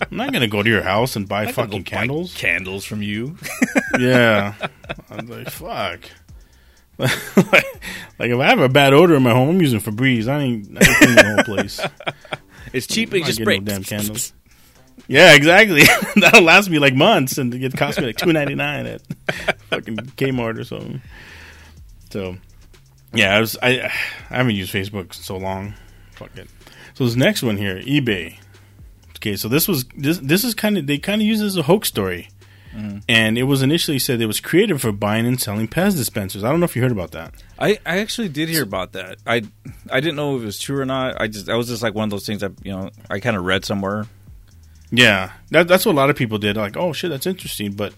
[0.10, 2.34] I'm not gonna go to your house and buy I could go fucking candles.
[2.34, 3.38] candles from you.
[4.00, 4.56] yeah,
[5.10, 6.00] I was like, fuck.
[6.98, 10.28] like, if I have a bad odor in my home, I'm using Febreze.
[10.28, 11.80] I ain't, I ain't cleaning the whole place.
[12.74, 13.10] it's cheap.
[13.12, 14.34] I'm It just spray no damn candles.
[15.08, 15.84] Yeah, exactly.
[16.22, 19.02] That'll last me like months, and it cost me like two ninety nine at
[19.70, 21.02] fucking Kmart or something.
[22.12, 22.38] So,
[23.14, 23.92] yeah, I was I
[24.30, 25.74] I haven't used Facebook in so long.
[26.14, 26.50] Fuck it.
[26.94, 28.38] So this next one here, eBay.
[29.22, 31.56] Okay, so this was this this is kind of they kind of use it as
[31.56, 32.30] a hoax story,
[32.76, 32.98] mm-hmm.
[33.08, 36.44] and it was initially said it was created for buying and selling Pez dispensers.
[36.44, 37.36] I don't know if you heard about that.
[37.60, 39.20] I, I actually did hear about that.
[39.28, 39.44] I
[39.92, 41.22] I didn't know if it was true or not.
[41.22, 43.38] I just that was just like one of those things that you know I kind
[43.38, 44.08] of read somewhere.
[44.90, 46.58] Yeah, that, that's what a lot of people did.
[46.58, 47.74] Like, oh shit, that's interesting.
[47.74, 47.94] But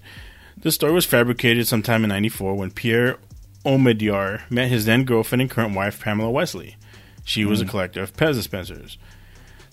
[0.57, 3.17] this story was fabricated sometime in '94 when Pierre
[3.65, 6.75] Omidyar met his then girlfriend and current wife Pamela Wesley.
[7.23, 7.69] She was a mm.
[7.69, 8.97] collector of Pez dispensers.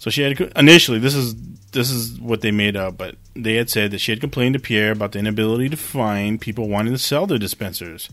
[0.01, 1.35] So she had initially this is
[1.73, 4.59] this is what they made up, but they had said that she had complained to
[4.59, 8.09] Pierre about the inability to find people wanting to sell their dispensers.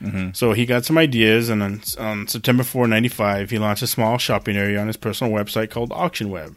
[0.00, 0.30] Mm-hmm.
[0.32, 4.18] So he got some ideas, and on, on September 4, 95, he launched a small
[4.18, 6.56] shopping area on his personal website called Auction Web.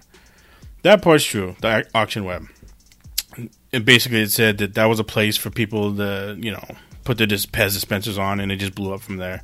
[0.84, 1.58] That part's true.
[1.60, 2.48] The au- auction web.
[3.72, 6.64] It basically it said that that was a place for people to you know
[7.04, 9.44] put their dis- Pez dispensers on, and it just blew up from there.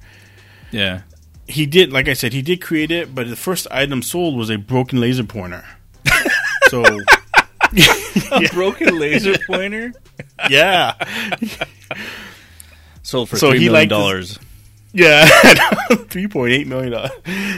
[0.71, 1.01] Yeah,
[1.47, 4.49] He did, like I said, he did create it, but the first item sold was
[4.49, 5.63] a broken laser pointer.
[6.69, 9.93] so a broken laser pointer
[10.49, 10.93] yeah,
[13.03, 14.39] sold for So three he million liked this- dollars.
[14.93, 15.25] yeah,
[16.09, 17.11] three point eight million dollars.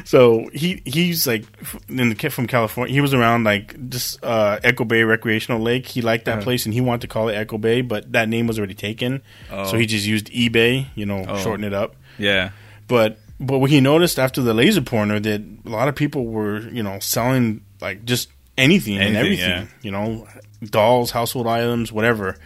[0.05, 1.45] So he he's like
[1.87, 2.93] in the kid from California.
[2.93, 5.85] He was around like just uh, Echo Bay Recreational Lake.
[5.85, 6.43] He liked that Uh-huh.
[6.43, 9.21] place, and he wanted to call it Echo Bay, but that name was already taken.
[9.51, 9.65] Oh.
[9.65, 11.37] So he just used eBay, you know, Oh.
[11.41, 11.95] shorten it up.
[12.17, 12.49] Yeah,
[12.87, 16.59] But but what he noticed after the laser pointer that a lot of people were
[16.69, 19.65] you know selling like just anything, and everything, yeah.
[19.81, 20.27] you know,
[20.63, 22.37] dolls, household items, whatever.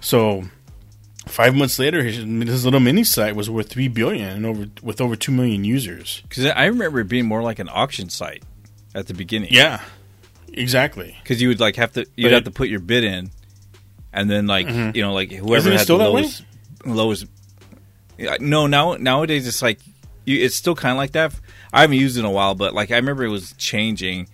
[0.00, 0.44] So
[1.26, 5.00] five months later, his, his little mini site was worth three billion and over with
[5.00, 6.22] over two million users.
[6.28, 8.42] because I remember it being more like an auction site
[8.94, 9.48] at the beginning.
[9.52, 9.80] Yeah,
[10.52, 11.16] exactly.
[11.22, 13.30] because you would like have to you'd But have it- to put your bid in,
[14.12, 14.94] and then like mm-hmm.
[14.94, 16.22] you know like whoever Isn't had the that way?
[16.22, 16.44] lowest
[16.84, 17.26] lowest.
[18.40, 19.80] No, now nowadays it's like
[20.24, 21.34] you, it's still kind of like that.
[21.72, 24.28] I haven't used it in a while, but like I remember it was changing,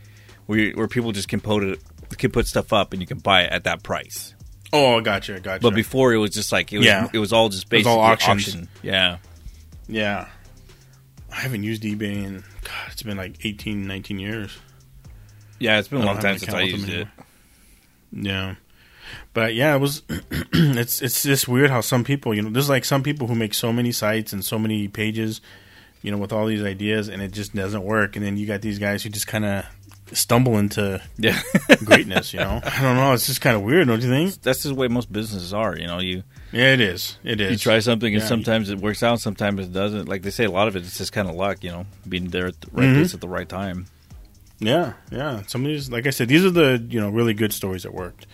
[0.46, 1.81] where where people just can put it,
[2.18, 4.35] can put stuff up and you can buy it at that price.
[4.72, 5.62] Oh, I gotcha, gotcha.
[5.62, 7.09] But before it was just like it was Yeah.
[7.12, 8.48] it was all just basically all auctions.
[8.48, 8.68] auction.
[8.83, 9.18] Yeah.
[9.88, 10.29] yeah,
[11.33, 14.59] I haven't used eBay in God, it's been like 18, 19 years.
[15.59, 17.09] Yeah, it's been a long time since I used it.
[18.12, 18.55] Yeah.
[19.33, 20.03] But yeah, it was.
[20.53, 23.55] it's it's just weird how some people, you know, there's like some people who make
[23.55, 25.40] so many sites and so many pages,
[26.03, 28.17] you know, with all these ideas, and it just doesn't work.
[28.17, 29.65] And then you got these guys who just kind of
[30.13, 31.39] stumble into Yeah.
[31.85, 32.33] greatness.
[32.33, 33.13] You know, I don't know.
[33.13, 34.41] It's just kind of weird, don't you think?
[34.43, 37.19] That's just the way most businesses are, you know, you Yeah, it is.
[37.25, 37.51] It is.
[37.53, 38.29] you try something and Yeah.
[38.29, 40.09] sometimes it works out, sometimes it doesn't.
[40.09, 42.29] Like they say a lot of it it's just kind of luck, you know, being
[42.29, 42.95] there at the right Mhm.
[42.95, 43.87] place at the right time.
[44.61, 45.43] Yeah, yeah.
[45.47, 47.93] Some of these, like I said, these are the you know really good stories that
[47.93, 48.27] worked.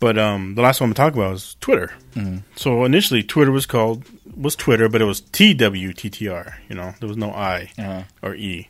[0.00, 1.92] But um, the last one I'm gonna talk about is Twitter.
[2.14, 2.42] Mhm.
[2.56, 4.04] So initially, Twitter was called
[4.36, 6.54] was Twitter, but it was TWTTR.
[6.68, 8.02] You know, there was no I Uh-huh.
[8.22, 8.68] or E.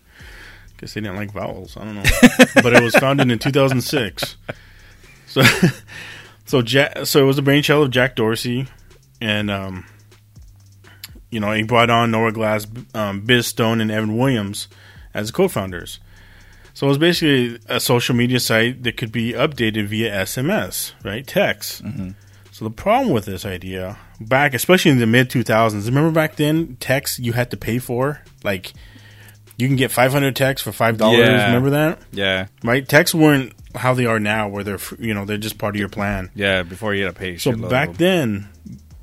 [0.79, 1.77] Guess they didn't like vowels.
[1.77, 2.03] I don't know.
[2.62, 4.37] but it was founded in 2006.
[5.27, 5.42] So,
[6.46, 8.66] so Jack, so it was the brainchild of Jack Dorsey,
[9.20, 9.87] and um,
[11.31, 14.68] you know he brought on Noah Glass, um, Biz Stone, and Evan Williams
[15.12, 16.00] as co-founders.
[16.72, 21.24] So it was basically a social media site that could be updated via SMS, right?
[21.24, 21.83] Text.
[22.50, 26.77] So the problem with this idea back, especially in the mid 2000s, remember back then,
[26.81, 28.72] text you had to pay for, like
[29.57, 31.18] you can get 500 texts for five dollars.
[31.20, 31.46] Yeah.
[31.46, 32.46] Remember that, Yeah.
[32.62, 32.87] right?
[32.88, 35.88] Texts weren't how they are now, where they're you know they're just part of your
[35.88, 36.31] plan.
[36.35, 37.37] Yeah, before you had to pay.
[37.38, 38.48] So back then,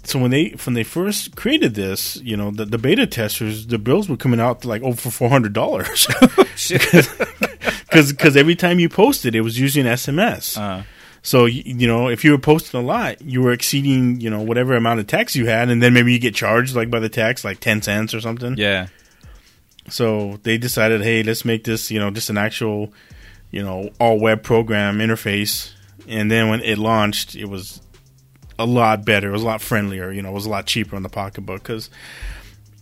[0.04, 3.78] so when they when they first created this, you know, the, the beta testers, the
[3.78, 6.08] bills were coming out like over four hundred dollars,
[7.90, 10.58] because every time you posted, it was using SMS.
[10.58, 10.84] Uh,
[11.24, 14.76] So you, know, if you were posting a lot, you were exceeding you know whatever
[14.76, 17.46] amount of text you had, and then maybe you get charged like by the text,
[17.46, 18.56] like ten cents or something.
[18.58, 18.88] yeah.
[19.90, 22.94] So they decided, hey, let's make this, you know, just an actual,
[23.50, 25.72] you know, all web program interface.
[26.08, 27.82] And then when it launched, it was
[28.60, 29.30] a lot better.
[29.30, 30.12] It was a lot friendlier.
[30.12, 31.64] You know, it was a lot cheaper in the pocketbook.
[31.64, 31.90] Because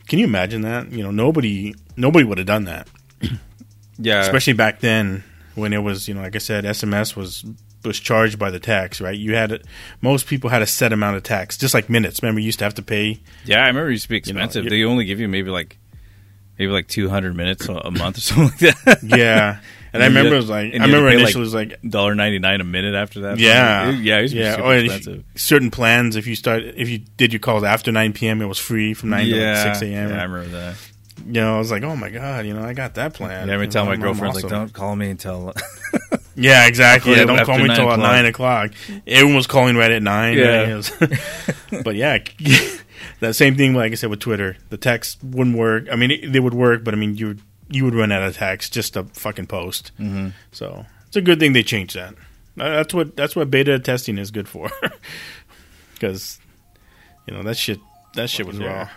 [0.08, 0.92] can you imagine that?
[0.92, 2.88] You know, nobody nobody would have done that,
[3.98, 4.20] Yeah.
[4.22, 5.24] especially back then
[5.56, 7.46] when it was, you know, like I said, SMS was
[7.84, 9.18] was charged by the tax, right?
[9.18, 9.66] You had it.
[10.02, 12.22] Most people had a set amount of tax, just like minutes.
[12.22, 13.20] Remember, you used to have to pay.
[13.46, 14.70] Yeah, I remember it used to be You know, expensive.
[14.70, 15.78] they only give you maybe like
[16.58, 19.00] maybe like two hundred minutes a, month or something like that.
[19.04, 19.60] Yeah,
[19.94, 21.22] and I And you remember it was like I you had to remember pay, like,
[21.24, 23.40] initially it was like Dollar ninety nine a minute after that.
[23.40, 24.58] Yeah, yeah, it used to be yeah.
[24.60, 25.16] Oh, expensive.
[25.18, 28.46] you- certain plans, if you start, if you did your calls after nine p.m., it
[28.46, 30.10] was free from nine to like six a.m.
[30.10, 30.76] Yeah, I remember that.
[31.26, 33.48] you know, I was like, oh my god, you know, I got that plan.
[33.48, 35.54] Yeah, every time my I'm- oh, I'm girlfriend's like, "Don't call me until."
[36.40, 37.12] Yeah, exactly.
[37.14, 38.72] Yeah, don't call me until nine o'clock.
[39.06, 40.38] Everyone was calling right at nine.
[40.38, 40.60] Yeah.
[40.62, 40.70] right?
[40.70, 42.18] It was- but yeah,
[43.20, 43.74] that same thing.
[43.74, 45.86] Like I said with Twitter, the text wouldn't work.
[45.92, 47.38] I mean, it, they would work, but I mean, you
[47.70, 49.92] you would run out of text just to fucking post.
[50.00, 50.34] Mhm.
[50.52, 52.14] So it's a good thing they changed that.
[52.60, 54.70] Uh, That's what that's what beta testing is good for,
[55.94, 56.40] because
[57.28, 57.80] you know that shit
[58.16, 58.90] that shit was raw.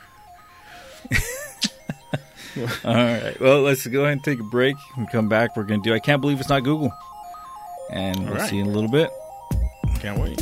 [2.84, 3.40] All right.
[3.40, 5.56] Well, let's go ahead and take a break and come back.
[5.56, 6.92] We're going to do I Can't Believe It's Not Google.
[7.92, 8.48] And All we'll right.
[8.48, 9.10] see you in a little bit.
[10.00, 10.40] Can't wait.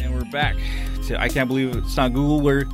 [0.00, 0.56] And we're back
[1.08, 2.66] to I Can't Believe It's Not Google, where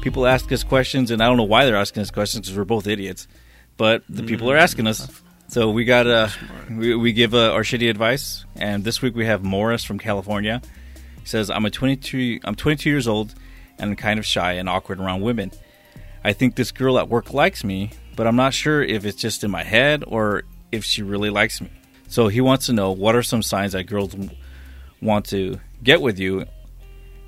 [0.00, 2.64] people ask us questions, and I don't know why they're asking us questions because we're
[2.64, 3.28] both idiots,
[3.76, 4.56] but the people mm-hmm.
[4.56, 5.21] are asking us.
[5.52, 6.28] So we got uh,
[6.70, 10.62] we, we give uh, our shitty advice, and this week we have Morris from California.
[11.20, 13.34] He says, "I'm a 22 I'm 22 years old,
[13.78, 15.50] and I'm kind of shy and awkward around women.
[16.24, 19.44] I think this girl at work likes me, but I'm not sure if it's just
[19.44, 21.68] in my head or if she really likes me.
[22.08, 24.16] So he wants to know what are some signs that girls
[25.02, 26.46] want to get with you,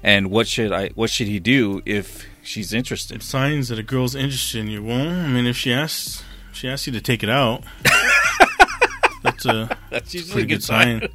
[0.02, 3.22] and what should I what should he do if she's interested?
[3.22, 4.82] Signs that a girl's interested in you.
[4.82, 7.64] Well, I mean, if she asks, she asks you to take it out.
[9.24, 11.08] that's a That's usually pretty good sign.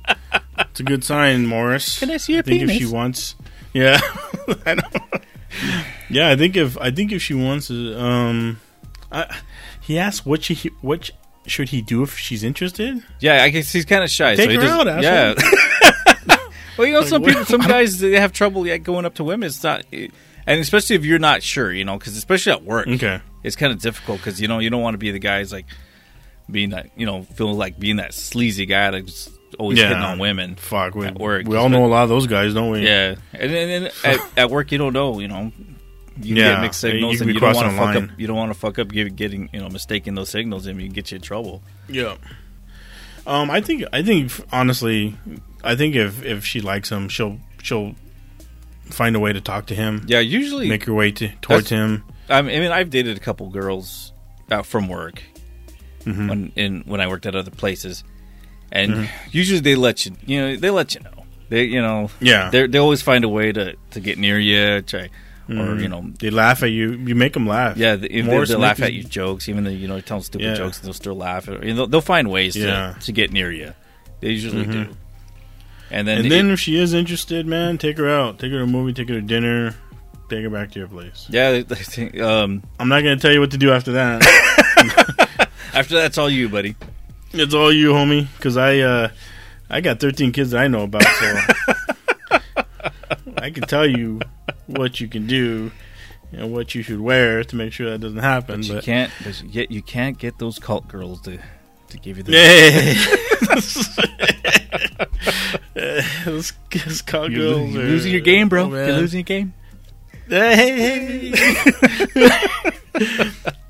[0.59, 1.99] It's a good sign, Morris.
[1.99, 3.35] Can I see your I think if she wants,
[3.73, 3.99] yeah,
[4.65, 4.83] I know.
[6.11, 8.59] Yeah, I think if I think if she wants, um,
[9.11, 9.35] I,
[9.81, 11.11] he asked what she what sh-
[11.47, 13.03] should he do if she's interested.
[13.19, 14.35] Yeah, I guess he's kind of shy.
[14.35, 15.33] Take so he her doesn't- out, Yeah.
[16.77, 19.47] well, you know, some people, some guys, they have trouble yeah, going up to women.
[19.47, 23.21] It's not, and especially if you're not sure, you know, because especially at work, Okay,
[23.43, 25.65] it's kind of difficult because you know you don't want to be the guys like
[26.51, 29.87] being that you know feel like being that sleazy guy that's always Yeah.
[29.89, 30.55] hitting on women.
[30.55, 30.95] fuck.
[30.95, 31.47] We, At work.
[31.47, 32.85] we all know a lot of those guys, don't we?
[32.85, 35.51] Yeah, and then at, at work you don't know, you know,
[36.21, 38.03] You Yeah, get mixed signals, could and you don't want to fuck line.
[38.11, 38.19] up.
[38.19, 41.11] You don't want to fuck up getting you know mistaking those signals, and you get
[41.11, 41.61] you in trouble.
[41.87, 42.15] Yeah.
[43.27, 45.15] Um, I think I think honestly,
[45.63, 47.95] I think if if she likes him, she'll she'll
[48.85, 50.03] find a way to talk to him.
[50.07, 52.03] Yeah, usually Make her way to towards him.
[52.29, 54.13] I mean, I mean, I've dated a couple girls
[54.51, 55.21] out from work
[56.11, 56.27] Mm-hmm.
[56.29, 58.03] when in when I worked at other places,
[58.71, 61.11] and usually they let you, you know, they let you know.
[61.49, 62.49] They, you know, Yeah.
[62.51, 65.09] they they always find a way to to get near you, try,
[65.49, 65.81] or Mhm.
[65.81, 66.91] you know, They laugh at you.
[66.93, 67.75] You make them laugh.
[67.77, 70.01] yeah, they, if they, they laugh at is- you jokes, even though you know you
[70.03, 70.53] tell them stupid Yeah.
[70.55, 71.47] jokes, they'll still laugh.
[71.47, 72.93] Or, you know, they'll find ways Yeah.
[72.99, 73.73] to to get near you.
[74.21, 74.87] They usually do.
[75.91, 78.37] And then, And it- then if she is interested, man, take her out.
[78.37, 78.93] Take her to a movie.
[78.93, 79.73] Take her to dinner.
[80.29, 81.25] Take her back to your place.
[81.29, 84.21] yeah, they- they think, um, I'm not gonna tell you what to do after that.
[85.79, 86.75] after that's all you, buddy.
[87.33, 88.27] it's all you, homie.
[88.37, 89.09] Because I uh,
[89.69, 91.37] I got 13 kids that I know about, so
[93.37, 94.19] I can tell you
[94.67, 95.71] what you can do
[96.31, 98.61] and what you should wear to make sure that doesn't happen.
[98.61, 101.37] But you But can't, but yet you can't get those cult girls to
[101.89, 102.95] to give you the Hey.
[106.25, 108.65] Those, those cock You're, girls you're are- losing your game, bro.
[108.65, 109.53] oh, you're losing your game.
[110.27, 111.31] Hey,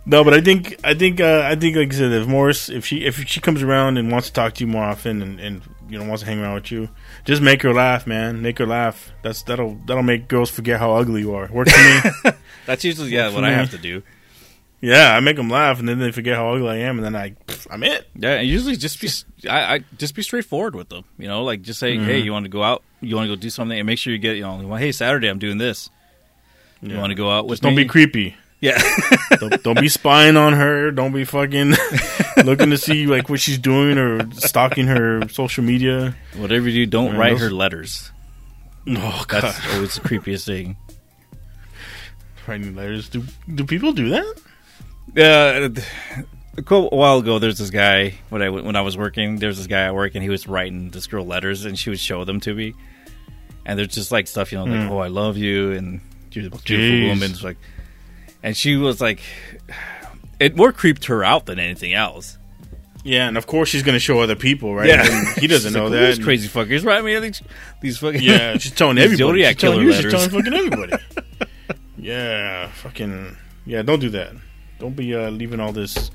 [0.10, 2.86] no, but I think I think uh, I think like I said, if Morris, if
[2.86, 5.62] she if she comes around and wants to talk to you more often and, and
[5.90, 6.90] you know wants to hang around with you,
[7.26, 8.42] just make her laugh, man.
[8.42, 9.12] Make her laugh.
[9.22, 11.48] That's that'll that'll make girls forget how ugly you are.
[11.52, 12.32] Works for me.
[12.66, 14.02] That's usually yeah what I have to do.
[14.82, 17.16] yeah, I make them laugh, and then they forget how ugly I am, and then
[17.16, 18.08] I pff, I'm it.
[18.16, 19.10] Yeah, and usually just be
[19.50, 21.04] I, I just be straightforward with them.
[21.18, 22.06] You know, like just say, Mm-hmm.
[22.06, 22.84] hey, you want to go out?
[23.02, 23.78] You want to go do something?
[23.78, 25.90] And make sure you get you know, hey, Saturday I'm doing this.
[26.82, 27.00] You Yeah.
[27.02, 27.84] want to go out with Just don't me?
[27.84, 28.36] be creepy.
[28.62, 28.82] Yeah,
[29.40, 30.92] don't, don't be spying on her.
[30.92, 31.76] Don't be fucking
[32.44, 36.16] looking to see like what she's doing or stalking her social media.
[36.36, 38.12] whatever you do, don't Man, write those- her letters.
[38.88, 40.76] Oh god, That's always the creepiest thing.
[42.48, 43.10] writing letters.
[43.10, 44.42] Do do people do that?
[45.78, 45.82] Uh,
[46.58, 49.38] a while ago, there's this guy when I when I was working.
[49.38, 52.00] There's this guy at work, and he was writing this girl letters, and she would
[52.00, 52.74] show them to me.
[53.66, 54.92] And there's just like stuff, you know, like Hmm.
[54.92, 57.08] "Oh, I love you," and "You're a beautiful Jeez.
[57.10, 57.58] woman." It's like,
[58.44, 59.22] and she was like,
[60.40, 62.38] it more creeped her out than anything else.
[63.04, 64.90] Yeah, and of course she's gonna show other people, right?
[64.90, 66.16] And he doesn't know like, that.
[66.16, 67.00] These crazy fuckers, right?
[67.00, 67.42] I mean, these,
[67.82, 69.18] these fucking Yeah, she's telling everybody.
[69.18, 69.94] Zodiac she's telling you.
[69.94, 70.94] She's telling fucking everybody.
[71.98, 73.82] yeah, fucking yeah.
[73.84, 74.34] Don't do that.
[74.80, 76.12] Don't be uh, leaving all this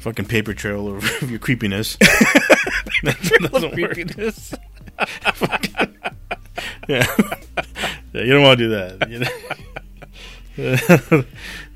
[0.00, 1.96] fucking paper trail of your creepiness.
[3.02, 4.54] that creepiness.
[6.86, 7.06] Yeah.
[8.12, 9.10] yeah, you don't want to do that.
[9.10, 9.28] You know?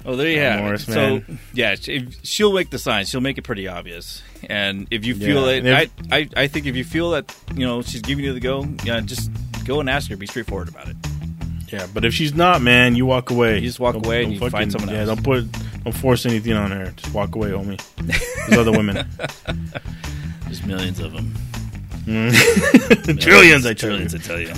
[0.06, 0.92] Oh, there you Oh, have Morris, it.
[0.92, 3.04] So, yeah, she- she'll make the sign.
[3.04, 4.22] She'll make it pretty obvious.
[4.48, 5.76] And if you feel Yeah, it, and
[6.12, 8.64] I, I, I think if you feel that you know she's giving you the go,
[8.84, 9.30] yeah, just
[9.66, 10.16] go and ask her.
[10.16, 10.96] Be straightforward about it.
[11.70, 13.56] yeah, but if she's not, man, you walk away.
[13.56, 14.98] You just walk Don't- away don't and you find someone else.
[15.08, 16.90] Yeah, don't put, don't force anything on her.
[16.96, 17.78] Just walk away, homie.
[18.46, 19.06] There's other women.
[20.44, 21.34] There's millions of them.
[23.18, 24.18] Trillions, I tell trillions, you.
[24.18, 24.54] I tell you.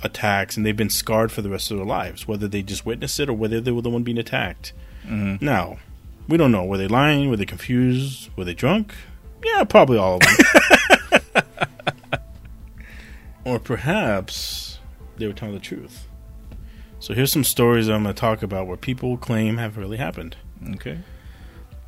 [0.03, 3.19] attacks, and they've been scarred for the rest of their lives, whether they just witnessed
[3.19, 4.71] it or whether they were the one being attacked.
[5.05, 5.80] Now,
[6.30, 6.63] we don't know.
[6.63, 7.30] Were they lying?
[7.30, 8.30] Were they confused?
[8.38, 8.93] Were they drunk?
[9.43, 10.36] Yeah, probably all of them.
[13.45, 14.79] or perhaps
[15.17, 16.07] they were telling the truth.
[16.99, 20.37] So here's some stories I'm going to talk about where people claim have really happened.
[20.75, 20.99] Okay.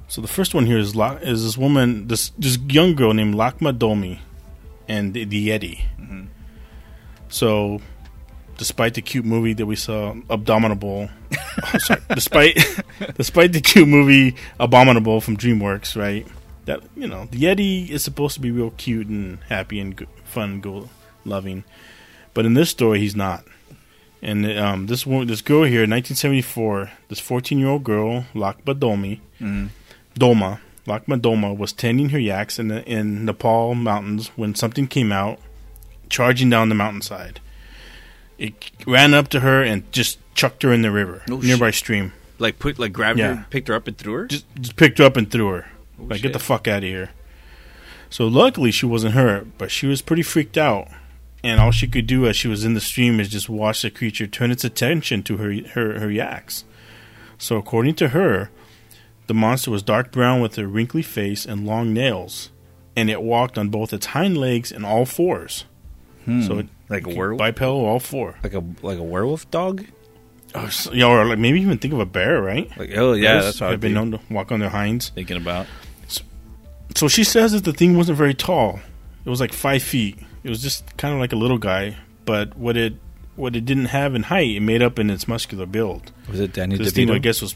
[0.08, 3.34] So the first one here is La- is this woman, this this young girl named
[3.34, 4.20] Lakma Domi,
[4.88, 5.82] and the, the Yeti.
[6.00, 6.26] Mm-hmm.
[7.30, 7.82] So,
[8.58, 11.10] despite the cute movie that we saw, Abominable,
[11.64, 12.58] oh, sorry, despite
[13.18, 16.28] despite the cute movie Abominable from DreamWorks, right?
[16.66, 20.08] That you know, the Yeti is supposed to be real cute and happy and go-
[20.24, 20.90] fun, go
[21.26, 21.64] loving,
[22.34, 23.44] but in this story, he's not.
[24.22, 29.22] And um, this woman, this girl here, 1974, this 14 year old girl, Lakma Domi,
[29.40, 35.12] Doma, Lakma Doma, was tending her yaks in the in Nepal mountains when something came
[35.12, 35.40] out,
[36.10, 37.40] charging down the mountainside.
[38.38, 42.12] It ran up to her and just chucked her in the river, Oh, nearby stream.
[42.40, 43.36] Like put like grabbed Yeah.
[43.36, 44.28] her, picked her up and threw her.
[44.28, 45.68] Just, just picked her up and threw her.
[45.98, 47.12] like, get the fuck out of here.
[48.10, 50.88] So luckily she wasn't hurt, but she was pretty freaked out.
[51.46, 53.92] And all she could do as she was in the stream is just watch the
[53.92, 56.66] creature turn its attention to her her, her yaks.
[57.38, 58.50] So according to her,
[59.28, 62.50] the monster was dark brown with a wrinkly face and long nails,
[62.96, 65.66] and it walked on both its hind legs and all fours.
[66.26, 66.94] So it, Hmm.
[66.94, 67.40] Like a werewolf?
[67.40, 68.36] bipedal, all four.
[68.44, 69.86] like a like a werewolf dog.
[70.56, 72.70] Oh, so, yeah, or like maybe even think of a bear, right?
[72.78, 75.10] Like oh yeah, Bears that's have I've been been known to walk on their hinds.
[75.10, 75.68] thinking about.
[76.96, 78.80] So she says that the thing wasn't very tall.
[79.26, 80.18] It was like five feet.
[80.46, 82.94] It was just kind of like a little guy, but what it
[83.36, 86.12] what it didn't have in height, it made up in its muscular build.
[86.30, 87.56] Was it Danny thing, I guess, was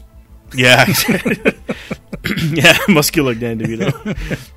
[0.52, 0.92] yeah,
[2.50, 4.50] yeah, muscular Dan DeVito.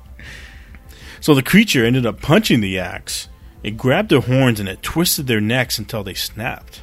[1.20, 3.28] so the creature ended up punching the yaks.
[3.62, 6.82] It grabbed their horns and it twisted their necks until they snapped.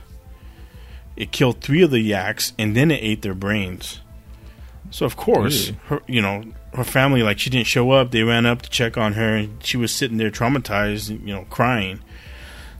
[1.17, 3.99] It killed three of the yaks and then it ate their brains.
[4.89, 8.11] So of course, her you know her family like she didn't show up.
[8.11, 9.35] They ran up to check on her.
[9.35, 11.99] and She was sitting there traumatized, you know, crying.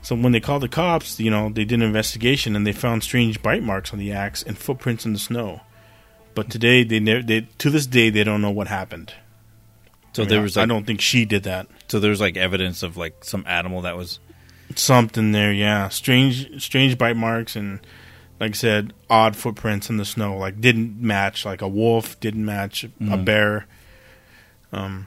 [0.02, 3.02] So when they called the cops, you know, they did an investigation and they found
[3.04, 5.60] strange bite marks on the axe and footprints in the snow.
[6.34, 9.12] But today, they never, they to this day, they don't know what happened.
[10.14, 11.68] So I mean, there I- was I like, don't think she did that.
[11.88, 14.18] so there was like evidence of like some animal that was
[14.74, 15.90] Something there, yeah.
[15.90, 17.78] Strange, strange bite marks and,
[18.40, 20.36] like I said, odd footprints in the snow.
[20.38, 21.44] Like didn't match.
[21.44, 23.24] Like a wolf didn't match a Mhm.
[23.26, 23.66] bear.
[24.72, 25.06] Um,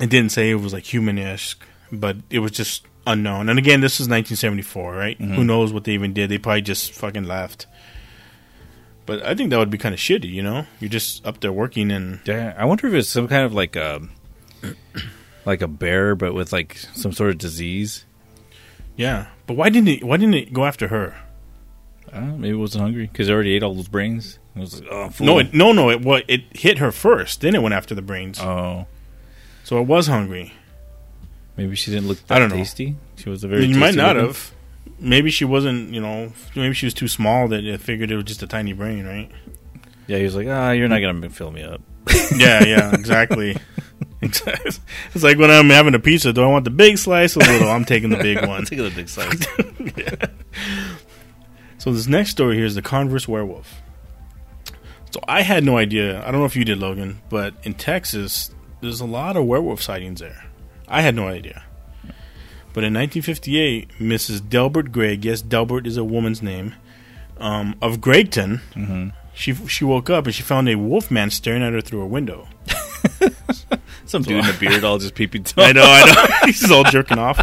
[0.00, 1.54] it didn't say it was like humanish,
[1.92, 3.48] but it was just unknown.
[3.48, 5.18] And again, this is 1974, right?
[5.18, 5.34] Mhm.
[5.34, 6.30] Who knows what they even did?
[6.30, 7.66] They probably just fucking left.
[9.06, 10.66] But I think that would be kind of shitty, you know?
[10.80, 13.74] You're just up there working and Yeah, I wonder if it's some kind of like
[13.76, 14.02] a
[15.46, 18.04] like a bear, but with like some sort of disease.
[18.96, 19.26] yeah.
[19.46, 20.04] But why didn't it?
[20.04, 21.16] Why didn't it go after her?
[22.12, 24.38] I maybe it wasn't hungry because it already ate all those brains.
[24.58, 25.12] It was like, oh, I'm.
[25.26, 25.90] No, it, no, no.
[25.90, 26.24] It what?
[26.28, 27.40] It hit her first.
[27.40, 28.40] Then it went after the brains.
[28.40, 28.86] oh,
[29.64, 30.52] So it was hungry.
[31.56, 32.56] maybe she didn't look that I don't know.
[32.56, 32.96] tasty.
[33.16, 33.64] She was a very.
[33.66, 34.52] you might not looking- have.
[35.00, 35.92] Maybe she wasn't.
[35.94, 38.72] You know, maybe she was too small that it figured it was just a tiny
[38.72, 39.30] brain, right?
[40.08, 41.80] Yeah, he was like, ah, you're not gonna fill me up.
[42.36, 43.56] yeah, yeah, exactly.
[44.20, 44.42] It's
[45.22, 46.32] like when I'm having a pizza.
[46.32, 47.68] Do I want the big slice or the little?
[47.70, 48.64] I'm taking the big one.
[48.64, 49.46] Take the big size.
[51.78, 53.80] So this next story here is the Converse werewolf.
[55.10, 56.20] So I had no idea.
[56.20, 58.50] I don't know if you did, Logan, but in Texas,
[58.80, 60.44] there's a lot of werewolf sightings there.
[60.86, 61.64] I had no idea.
[62.74, 64.46] But in 1958, Mrs.
[64.48, 66.74] Delbert Gregg, yes, Delbert is a woman's name,
[67.38, 71.62] um, of Greggton, hmm she she woke up and she found a wolf man staring
[71.62, 72.48] at her through a window.
[74.04, 75.46] Some dude in a beard all just peeping.
[75.56, 76.46] I know, I know.
[76.46, 77.38] He's all jerking off.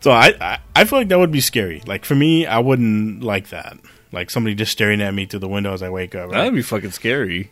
[0.00, 1.82] so I, I I feel like that would be scary.
[1.86, 3.78] Like for me, I wouldn't like that.
[4.14, 6.30] Like somebody just staring at me through the window as I wake up.
[6.30, 6.38] Right?
[6.38, 7.50] That'd be fucking scary.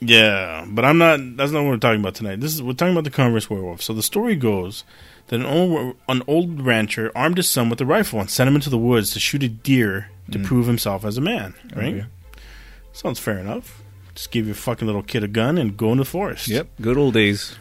[0.00, 1.18] Yeah, but I'm not.
[1.36, 2.40] That's not what we're talking about tonight.
[2.40, 3.80] This is we're talking about the Converse werewolf.
[3.80, 4.84] So the story goes
[5.28, 8.56] that an old an old rancher armed his son with a rifle and sent him
[8.56, 10.44] into the woods to shoot a deer to hmm.
[10.44, 11.54] prove himself as a man.
[11.74, 11.94] Oh, right?
[11.94, 12.06] Okay.
[12.92, 13.82] Sounds fair enough.
[14.14, 16.48] Just give your fucking little kid a gun and go in the forest.
[16.48, 17.56] Yep, good old days.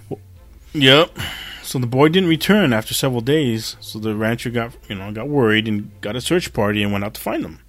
[0.74, 1.18] Yep.
[1.64, 3.78] So the boy didn't return after several days.
[3.80, 7.06] So the rancher got you know got worried and got a search party and went
[7.06, 7.60] out to find him.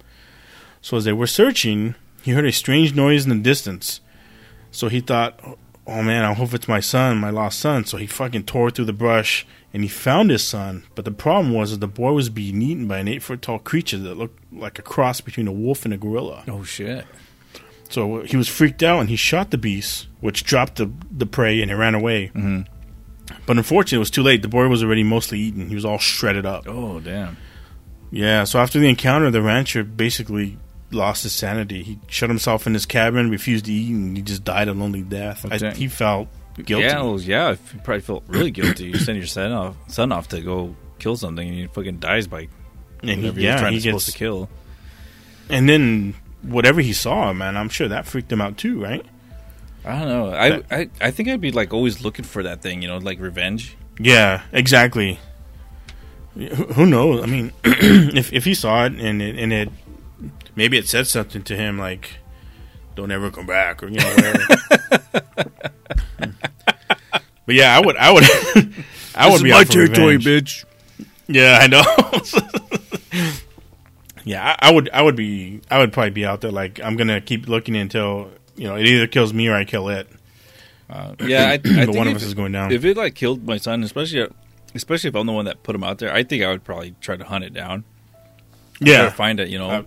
[0.83, 4.01] So as they were searching, he heard a strange noise in the distance.
[4.69, 5.39] So he thought,
[5.87, 8.85] "Oh man, I hope it's my son, my lost son." So he fucking tore through
[8.85, 10.83] the brush and he found his son.
[10.93, 13.59] But the problem was that the boy was being eaten by an eight foot tall
[13.59, 16.43] creature that looked like a cross between a wolf and a gorilla.
[16.47, 17.05] Oh shit.
[17.89, 21.61] So he was freaked out and he shot the beast, which dropped the the prey
[21.61, 22.29] and it ran away.
[22.35, 22.65] Mhm.
[23.45, 24.41] But unfortunately, it was too late.
[24.41, 25.69] The boy was already mostly eaten.
[25.69, 26.67] He was all shredded up.
[26.67, 27.37] Oh damn.
[28.11, 28.43] Yeah.
[28.43, 30.57] So after the encounter, the rancher basically
[30.93, 31.83] lost his sanity.
[31.83, 35.01] He shut himself in his cabin, refused to eat, and he just died a lonely
[35.01, 35.45] death.
[35.51, 36.85] I, he felt guilty.
[36.85, 37.51] Yeah, well, yeah.
[37.51, 38.85] You probably felt really guilty.
[38.85, 42.27] You send your son off, son off to go kill something, and he fucking dies
[42.27, 42.47] by
[43.01, 44.49] and he, whatever yeah, he's trying he to supposed gets to kill.
[45.49, 49.05] and then whatever he saw, man, I'm sure that freaked him out too, right?
[49.85, 50.33] I don't know.
[50.33, 53.19] I, I I think I'd be like always looking for that thing, you know, like
[53.19, 53.75] revenge.
[53.99, 55.19] Yeah, exactly.
[56.35, 57.21] Who, who knows?
[57.21, 59.69] I mean, if if he saw it and it and it
[60.55, 62.17] maybe it said something to him like,
[62.95, 64.39] "Don't ever come back," or you know whatever.
[67.45, 68.23] but yeah, I would, I would,
[69.15, 70.25] I would be out for revenge.
[70.25, 70.65] bitch.
[71.27, 71.83] Yeah, I know.
[74.23, 76.95] yeah, I, I would, I would be, I would probably be out there like I'm
[76.97, 80.07] gonna keep looking until you know it either kills me or I kill it.
[80.89, 82.71] Uh, yeah, I, I But think one of us is going down.
[82.71, 84.27] If it like killed my son, especially
[84.75, 86.95] especially if I'm the one that put him out there, I think I would probably
[87.01, 87.83] try to hunt it down.
[88.79, 89.49] Yeah, find it.
[89.49, 89.83] You know, Uh,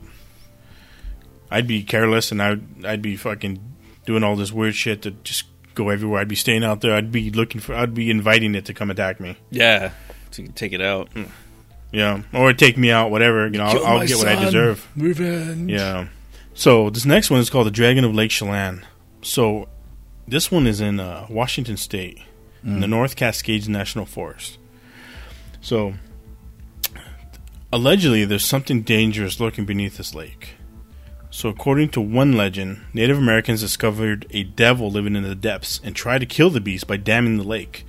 [1.50, 3.60] I'd be careless and I'd I'd be fucking
[4.04, 5.44] doing all this weird shit to just
[5.74, 6.20] go everywhere.
[6.20, 6.94] I'd be staying out there.
[6.94, 7.74] I'd be looking for.
[7.74, 9.36] I'd be inviting it to come attack me.
[9.50, 9.92] yeah,
[10.32, 11.08] to take it out.
[11.92, 13.10] Yeah, or take me out.
[13.10, 13.46] Whatever.
[13.46, 14.86] You know, I'll, I'll get what I deserve.
[14.96, 15.70] Revenge.
[15.70, 16.08] Yeah.
[16.54, 18.84] So this next one is called the Dragon of Lake Chelan.
[19.22, 19.68] So
[20.26, 22.18] this one is in uh, Washington State,
[22.64, 24.58] in the North Cascades National Forest.
[25.60, 25.94] So
[27.72, 30.55] allegedly, there's something dangerous lurking beneath this lake.
[31.36, 35.94] So according to one legend, Native Americans discovered a devil living in the depths and
[35.94, 37.84] tried to kill the beast by damming the lake.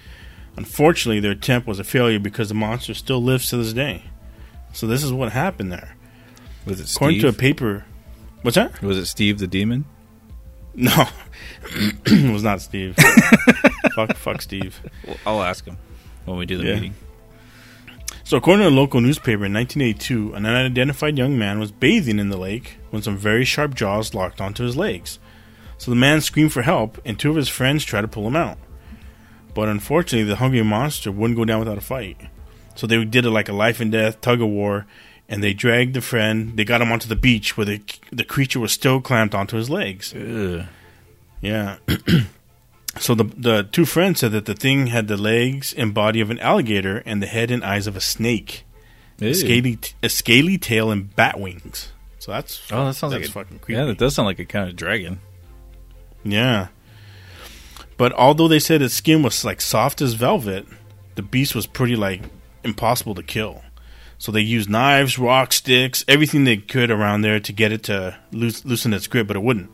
[0.57, 4.03] Unfortunately, their attempt was a failure because the monster still lives to this day.
[4.73, 5.95] So this is what happened there.
[6.65, 7.85] Was it According to a paper,
[8.41, 8.81] what's that?
[8.81, 9.85] was it Steve the demon?
[10.75, 11.05] No,
[12.05, 12.97] it was not Steve.
[13.95, 14.81] fuck, fuck Steve.
[15.25, 15.77] I'll ask him
[16.25, 16.73] when we do the Yeah.
[16.75, 16.95] meeting.
[18.28, 22.28] So, according to a local newspaper in 1982, an unidentified young man was bathing in
[22.28, 25.17] the lake when some very sharp jaws locked onto his legs.
[25.78, 28.36] So the man screamed for help, and two of his friends tried to pull him
[28.36, 28.57] out.
[29.53, 32.17] But unfortunately, the hungry monster wouldn't go down without a fight.
[32.75, 34.88] So they did it like a life and death tug of war,
[35.30, 36.57] and they dragged the friend.
[36.57, 39.69] They got him onto the beach where the the creature was still clamped onto his
[39.69, 40.13] legs.
[40.13, 40.65] Ugh.
[41.39, 41.78] Yeah.
[42.99, 46.29] so the the two friends said that the thing had the legs and body of
[46.29, 48.65] an alligator and the head and eyes of a snake,
[49.21, 51.91] a scaly a scaly tail and bat wings.
[52.19, 53.79] So that's Oh, that sounds like a, fucking creepy.
[53.79, 53.85] yeah.
[53.85, 55.19] That does sound like a kind of dragon.
[56.23, 56.67] Yeah.
[57.97, 60.67] But although they said its skin was like soft as velvet,
[61.15, 62.21] the beast was pretty like
[62.63, 63.63] impossible to kill.
[64.19, 68.17] So they used knives, rocks, sticks, everything they could around there to get it to
[68.31, 69.69] loose, loosen its grip, but it wouldn't.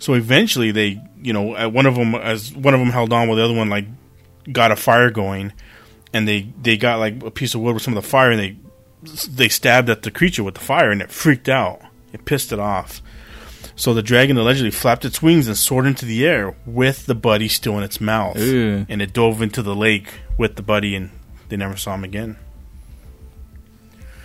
[0.00, 3.28] So eventually, they, you know, uh, one of them as one of them held on,
[3.28, 3.86] while the other one like
[4.50, 5.52] got a fire going,
[6.12, 8.40] and they they got like a piece of wood with some of the fire, and
[8.40, 8.56] they
[9.30, 11.80] they stabbed at the creature with the fire, and it freaked out.
[12.12, 13.00] It pissed it off.
[13.76, 17.48] So the dragon allegedly flapped its wings and soared into the air with the buddy
[17.48, 18.84] still in its mouth, Ew.
[18.88, 21.10] and it dove into the lake with the buddy, and
[21.50, 22.36] they never saw him again.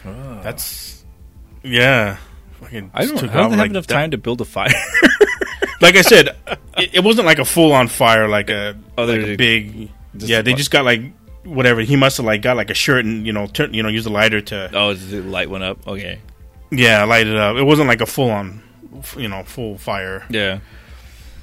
[0.04, 1.04] That's
[1.64, 2.18] yeah.
[2.62, 4.70] Fucking I don't, I don't have like enough that- time to build a fire.
[5.82, 6.36] Like I said,
[6.78, 9.90] it, it wasn't like a full on fire, like a Oh, like a big.
[10.14, 11.02] yeah, they just got like
[11.44, 11.82] whatever.
[11.82, 14.06] He must have like got like a shirt and you know turn you know use
[14.06, 15.86] a lighter to oh, the light went up.
[15.88, 16.20] Okay.
[16.72, 17.58] yeah light it up.
[17.58, 18.64] It wasn't like a full on
[19.18, 20.60] you know full fire, Yeah.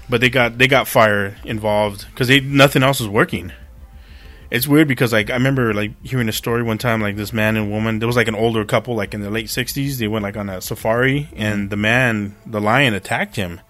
[0.08, 3.52] but they got they got fire involved because they nothing else was working.
[4.50, 7.56] It's weird because like I remember like hearing a story one time like this man
[7.56, 10.22] and woman there was like an older couple like in the late sixties they went
[10.22, 11.68] like on a safari and mm-hmm.
[11.68, 13.60] the man the lion attacked him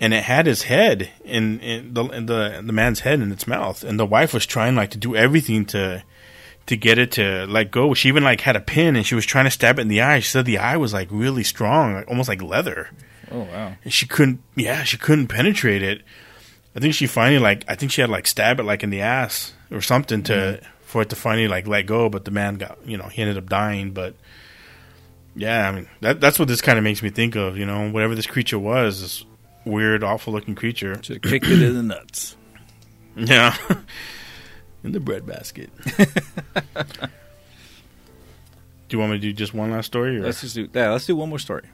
[0.00, 3.46] and it had his head in, in the in the the man's head in its
[3.46, 3.82] mouth.
[3.82, 6.02] And the wife was trying like to do everything to
[6.66, 7.94] to get it to let go.
[7.94, 10.02] She even like had a pin and she was trying to stab it in the
[10.02, 10.20] eye.
[10.20, 12.90] She said the eye was like really strong like, almost like leather.
[13.30, 13.72] Oh wow.
[13.82, 16.02] and she couldn't yeah she couldn't penetrate it.
[16.74, 19.00] I think she finally like i think she had like stab it like in the
[19.00, 22.78] ass or something to for it to finally like let go but the man got
[22.84, 23.92] you know he ended up dying.
[23.92, 24.14] But
[25.38, 27.90] yeah i mean that that's what this kind of makes me think of you know
[27.90, 29.26] whatever this creature was
[29.66, 32.36] weird awful looking creature Just kicked it in the nuts.
[33.16, 33.56] yeah
[34.84, 35.70] in the bread basket
[38.88, 40.22] do you want me to do just one last story or?
[40.22, 40.90] Let's just do yeah.
[40.90, 41.64] Let's do one more story.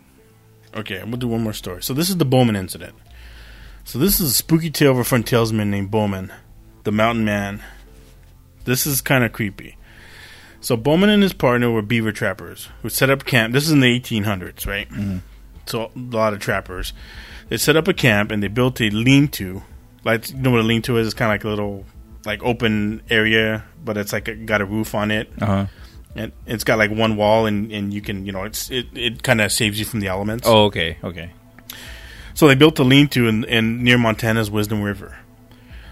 [0.75, 1.83] Okay, we'll do one more story.
[1.83, 2.95] So this is the Bowman incident.
[3.85, 6.33] So this is a spooky tale of a frontiersman named Bowman,
[6.85, 7.63] the mountain man.
[8.65, 9.77] This is kind of creepy.
[10.61, 13.53] So Bowman and his partner were beaver trappers who set up camp.
[13.53, 14.89] This is in the 1800s, right?
[14.89, 15.19] Mm-hmm.
[15.67, 16.93] So a lot of trappers.
[17.49, 19.63] They set up a camp and they built a lean-to.
[20.05, 21.07] Like you know what a lean-to is?
[21.07, 21.85] It's kind of like a little
[22.25, 25.67] like open area, but it's like a, got a roof on it Uh huh.
[26.15, 29.23] and it's got like one wall, and, and you can you know it's it, it
[29.23, 30.47] kind of saves you from the elements.
[30.47, 31.33] Oh, okay, okay.
[32.35, 35.19] So they built a lean-to in, in near Montana's Wisdom River.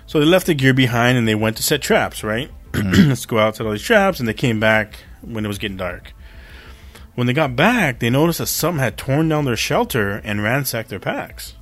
[0.06, 2.24] So they left the gear behind and they went to set traps.
[2.24, 5.58] Right, let's go out set all these traps, and they came back when it was
[5.58, 6.12] getting dark.
[7.20, 10.88] When they got back, they noticed that some had torn down their shelter and ransacked
[10.88, 11.52] their packs.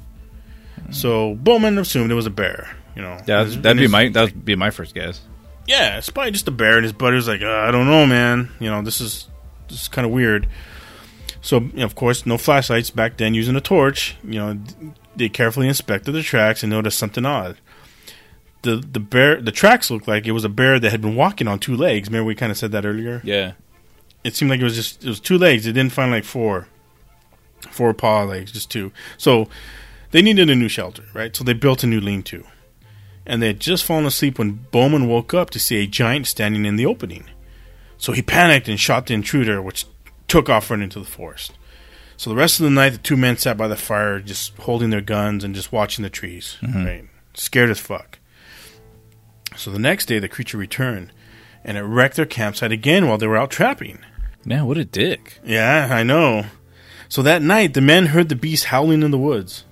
[0.92, 2.76] So Bowman assumed it was a bear.
[2.94, 5.20] You know, Yeah, that'd be my that would be my first guess.
[5.66, 8.06] yeah, it's probably just a bear, and his buddy was like, uh, "I don't know,
[8.06, 8.50] man.
[8.60, 9.26] You know, this is
[9.68, 10.46] this is kind of weird."
[11.40, 13.34] So, you know, of course, no flashlights back then.
[13.34, 14.60] Using a torch, you know,
[15.16, 17.56] they carefully inspected the tracks and noticed something odd.
[18.62, 21.48] The the bear the tracks looked like it was a bear that had been walking
[21.48, 22.08] on two legs.
[22.08, 23.20] Remember we kind of said that earlier.
[23.24, 23.52] Yeah.
[24.28, 25.64] It seemed like it was just it was two legs.
[25.64, 26.68] They didn't find like four,
[27.70, 28.92] four paw legs, just two.
[29.16, 29.48] So
[30.10, 31.34] they needed a new shelter, right?
[31.34, 32.44] So they built a new lean-to,
[33.24, 36.66] and they had just fallen asleep when Bowman woke up to see a giant standing
[36.66, 37.24] in the opening.
[37.96, 39.86] So he panicked and shot the intruder, which
[40.28, 41.52] took off running into the forest.
[42.18, 44.90] So the rest of the night, the two men sat by the fire, just holding
[44.90, 46.84] their guns and just watching the trees, mm-hmm.
[46.84, 47.04] right?
[47.32, 48.18] Scared as fuck.
[49.56, 51.12] So the next day, the creature returned,
[51.64, 54.00] and it wrecked their campsite again while they were out trapping.
[54.48, 55.40] Man, what a dick.
[55.44, 56.46] Yeah, I know.
[57.10, 59.64] So that night, the men heard the beast howling in the woods.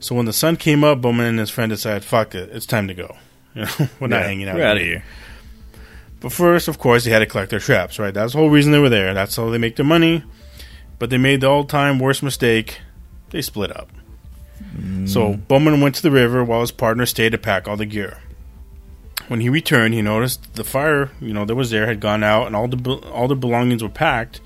[0.00, 2.88] So when the sun came up, Bowman and his friend decided, "Fuck it, it's time
[2.88, 3.16] to go.
[3.54, 4.56] You know, we're not Yeah, hanging out.
[4.56, 5.04] We're out of here.
[6.20, 7.98] But first, of course, they had to collect their traps.
[7.98, 9.12] Right, that's the whole reason they were there.
[9.12, 10.24] That's how they make their money.
[10.98, 12.80] But they made the all-time worst mistake.
[13.30, 13.90] They split up.
[15.04, 15.48] So mm.
[15.48, 18.18] Bowman went to the river while his partner stayed to pack all the gear.
[19.28, 22.46] When he returned, he noticed the fire, you know, that was there had gone out,
[22.46, 24.40] and all the be- all the belongings were packed,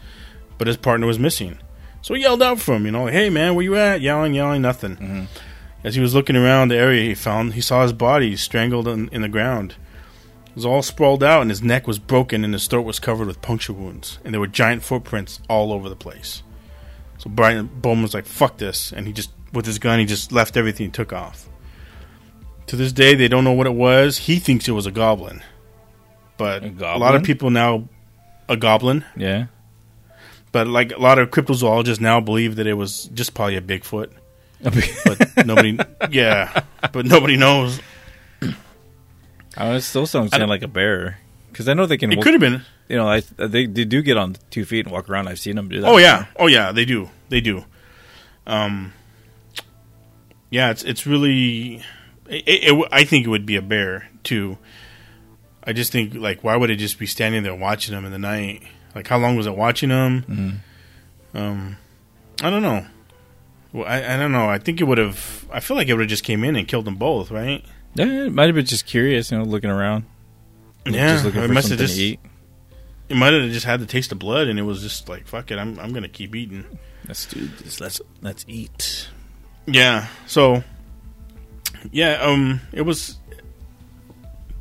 [0.57, 1.59] but his partner was missing.
[2.03, 4.63] So he yelled out for him, you know, "Hey man, where you at?" Yelling, yelling,
[4.63, 4.97] nothing.
[4.97, 5.25] Mm-hmm.
[5.85, 9.09] As he was looking around the area, he found he saw his body strangled in,
[9.11, 9.75] in the ground.
[10.47, 13.27] It was all sprawled out, and his neck was broken, and his throat was covered
[13.27, 16.43] with puncture wounds, and there were giant footprints all over the place.
[17.19, 20.33] So Brian Bowman was like, "Fuck this," and he just, with his gun, he just
[20.33, 21.50] left everything and took off.
[22.71, 24.17] To this day, they don't know what it was.
[24.17, 25.43] He thinks it was a goblin,
[26.37, 27.89] but A a, lot of people now
[28.49, 29.05] a goblin.
[29.17, 29.47] Yeah.
[30.53, 34.13] But like a lot of cryptozoologists now believe that it was just probably a Bigfoot.
[34.63, 35.81] But nobody,
[36.13, 36.63] yeah,
[36.93, 37.81] but nobody knows.
[38.41, 41.19] Oh, it still sounds I like a bear.
[41.51, 42.13] Because I know they can.
[42.13, 42.63] It walk- could have been.
[42.89, 45.27] You know, I, they they do get on two feet and walk around.
[45.27, 45.89] I've seen them do that.
[45.89, 47.65] Oh yeah, oh yeah, they do, they do.
[48.47, 48.93] Um,
[50.51, 51.83] yeah, it's it's really.
[52.31, 54.57] It, it, I think it would be a bear too.
[55.65, 58.19] I just think like, why would it just be standing there watching them in the
[58.19, 58.63] night?
[58.95, 60.63] Like, how long was it watching them?
[61.35, 61.77] Um,
[62.43, 62.87] I don't know.
[63.73, 64.49] Well, I, I don't know.
[64.49, 65.47] I think it would have.
[65.53, 67.65] I feel like it would have just came in and killed them both, right?
[67.95, 70.05] Yeah, it might have been just curious, you know, looking around.
[70.87, 71.99] Yeah, just looking it must have just.
[71.99, 72.21] eat.
[73.09, 75.51] It might have just had the taste of blood, and it was just like, fuck
[75.51, 76.65] it, I'm I'm gonna keep eating.
[77.07, 77.81] Let's do this.
[77.81, 79.09] Let's let's eat.
[79.67, 80.07] Yeah.
[80.27, 80.63] So,
[81.93, 83.19] yeah, um, it was.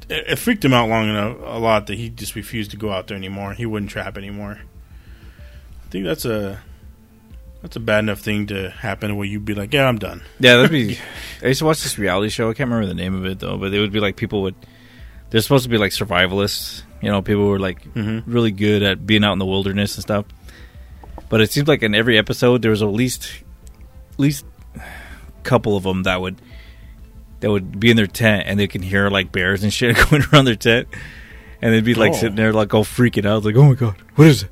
[0.09, 2.91] It, it freaked him out long enough, a lot that he just refused to go
[2.91, 3.53] out there anymore.
[3.53, 4.59] He wouldn't trap anymore.
[5.85, 6.59] I think that's a
[7.61, 10.21] that's a bad enough thing to happen where you'd be like, yeah, I'm done.
[10.39, 10.97] Yeah, that'd be.
[11.43, 12.49] I used to watch this reality show.
[12.49, 14.55] I can't remember the name of it though, but it would be like people would.
[15.29, 16.83] They're supposed to be like survivalists.
[17.01, 18.23] You know, people were like Mhm.
[18.25, 20.25] really good at being out in the wilderness and stuff.
[21.29, 23.29] But it seemed like in every episode there was at least,
[24.13, 24.43] at least,
[24.75, 24.81] a
[25.43, 26.41] couple of them that would,
[27.41, 30.23] that would be in their tent and they can hear like bears and shit going
[30.33, 30.87] around their tent,
[31.61, 32.15] and they'd be like Oh.
[32.17, 34.49] sitting there like all freaking out, like, oh my god, what is it?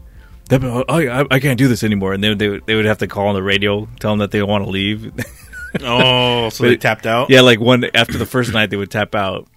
[0.50, 2.86] That, I, I, I can't do this anymore, and they would- they would, they would
[2.86, 5.12] have to call on the radio, tell them that they want to leave.
[5.82, 7.30] Oh, so But they tapped out.
[7.30, 9.48] Yeah, like one after the first night they would tap out.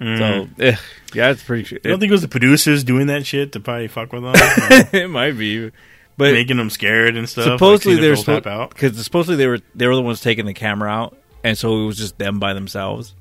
[0.00, 0.18] Mm.
[0.58, 0.76] So eh,
[1.14, 1.74] yeah, it's pretty.
[1.76, 4.32] you don't think it was the producers doing that shit to probably fuck with them,
[4.92, 5.70] it might be,
[6.16, 7.44] but making them scared and stuff?
[7.44, 8.70] supposedly seeing they were if out.
[8.70, 11.86] because supposedly they were they were the ones taking the camera out, and so it
[11.86, 13.14] was just them by themselves.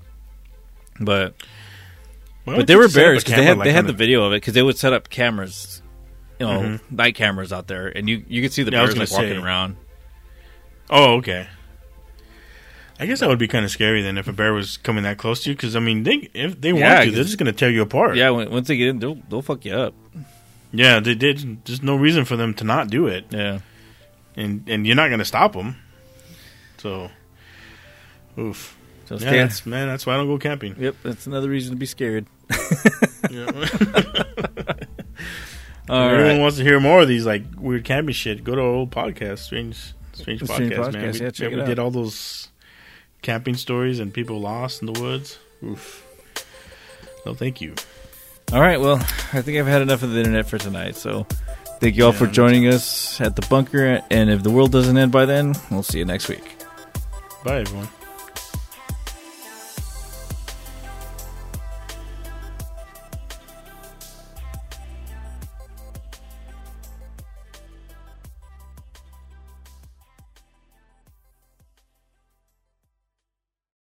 [0.99, 1.35] But
[2.45, 3.93] but they were just set up a bears because they had like, they had the
[3.93, 5.81] video of it because they would set up cameras,
[6.39, 6.79] you know, Mhm.
[6.91, 9.41] night cameras out there, and you you could see the Yeah, bears like gonna walking
[9.41, 9.45] say.
[9.45, 9.75] around.
[10.89, 11.47] Oh, okay.
[12.99, 15.17] I guess that would be kind of scary then if a bear was coming that
[15.17, 15.55] close to you.
[15.55, 17.81] Because I mean, they if they Yeah, want to, they're just going to tear you
[17.81, 18.15] apart.
[18.15, 19.95] Yeah, once they get in, they'll they'll fuck you up.
[20.71, 20.99] yeah.
[20.99, 21.65] They did.
[21.65, 23.59] There's no reason for them to not do it, Yeah.
[24.35, 25.77] and and you're not going to stop them.
[26.77, 27.09] So,
[28.39, 28.77] oof.
[29.05, 30.75] So Yeah, man, that's why I don't go camping.
[30.79, 32.25] Yep, that's another reason to be scared.
[33.29, 33.45] Yeah.
[35.89, 36.39] All Everyone right.
[36.39, 38.43] wants to hear more of these like weird camping shit.
[38.43, 41.13] Go to our old podcast, strange, strange, Strange podcast, man.
[41.13, 41.65] Podcast, We, yeah, we it out.
[41.67, 42.47] did all those
[43.21, 45.37] camping stories and people lost in the woods.
[45.63, 46.05] Oof.
[47.25, 47.75] No, thank you.
[48.51, 48.95] All right, well,
[49.33, 50.95] I think I've had enough of the internet for tonight.
[50.95, 51.25] So,
[51.79, 54.01] thank you all Yeah, for joining us at the bunker.
[54.09, 56.43] And if the world doesn't end by then, we'll see you next week.
[57.45, 57.87] Bye, everyone.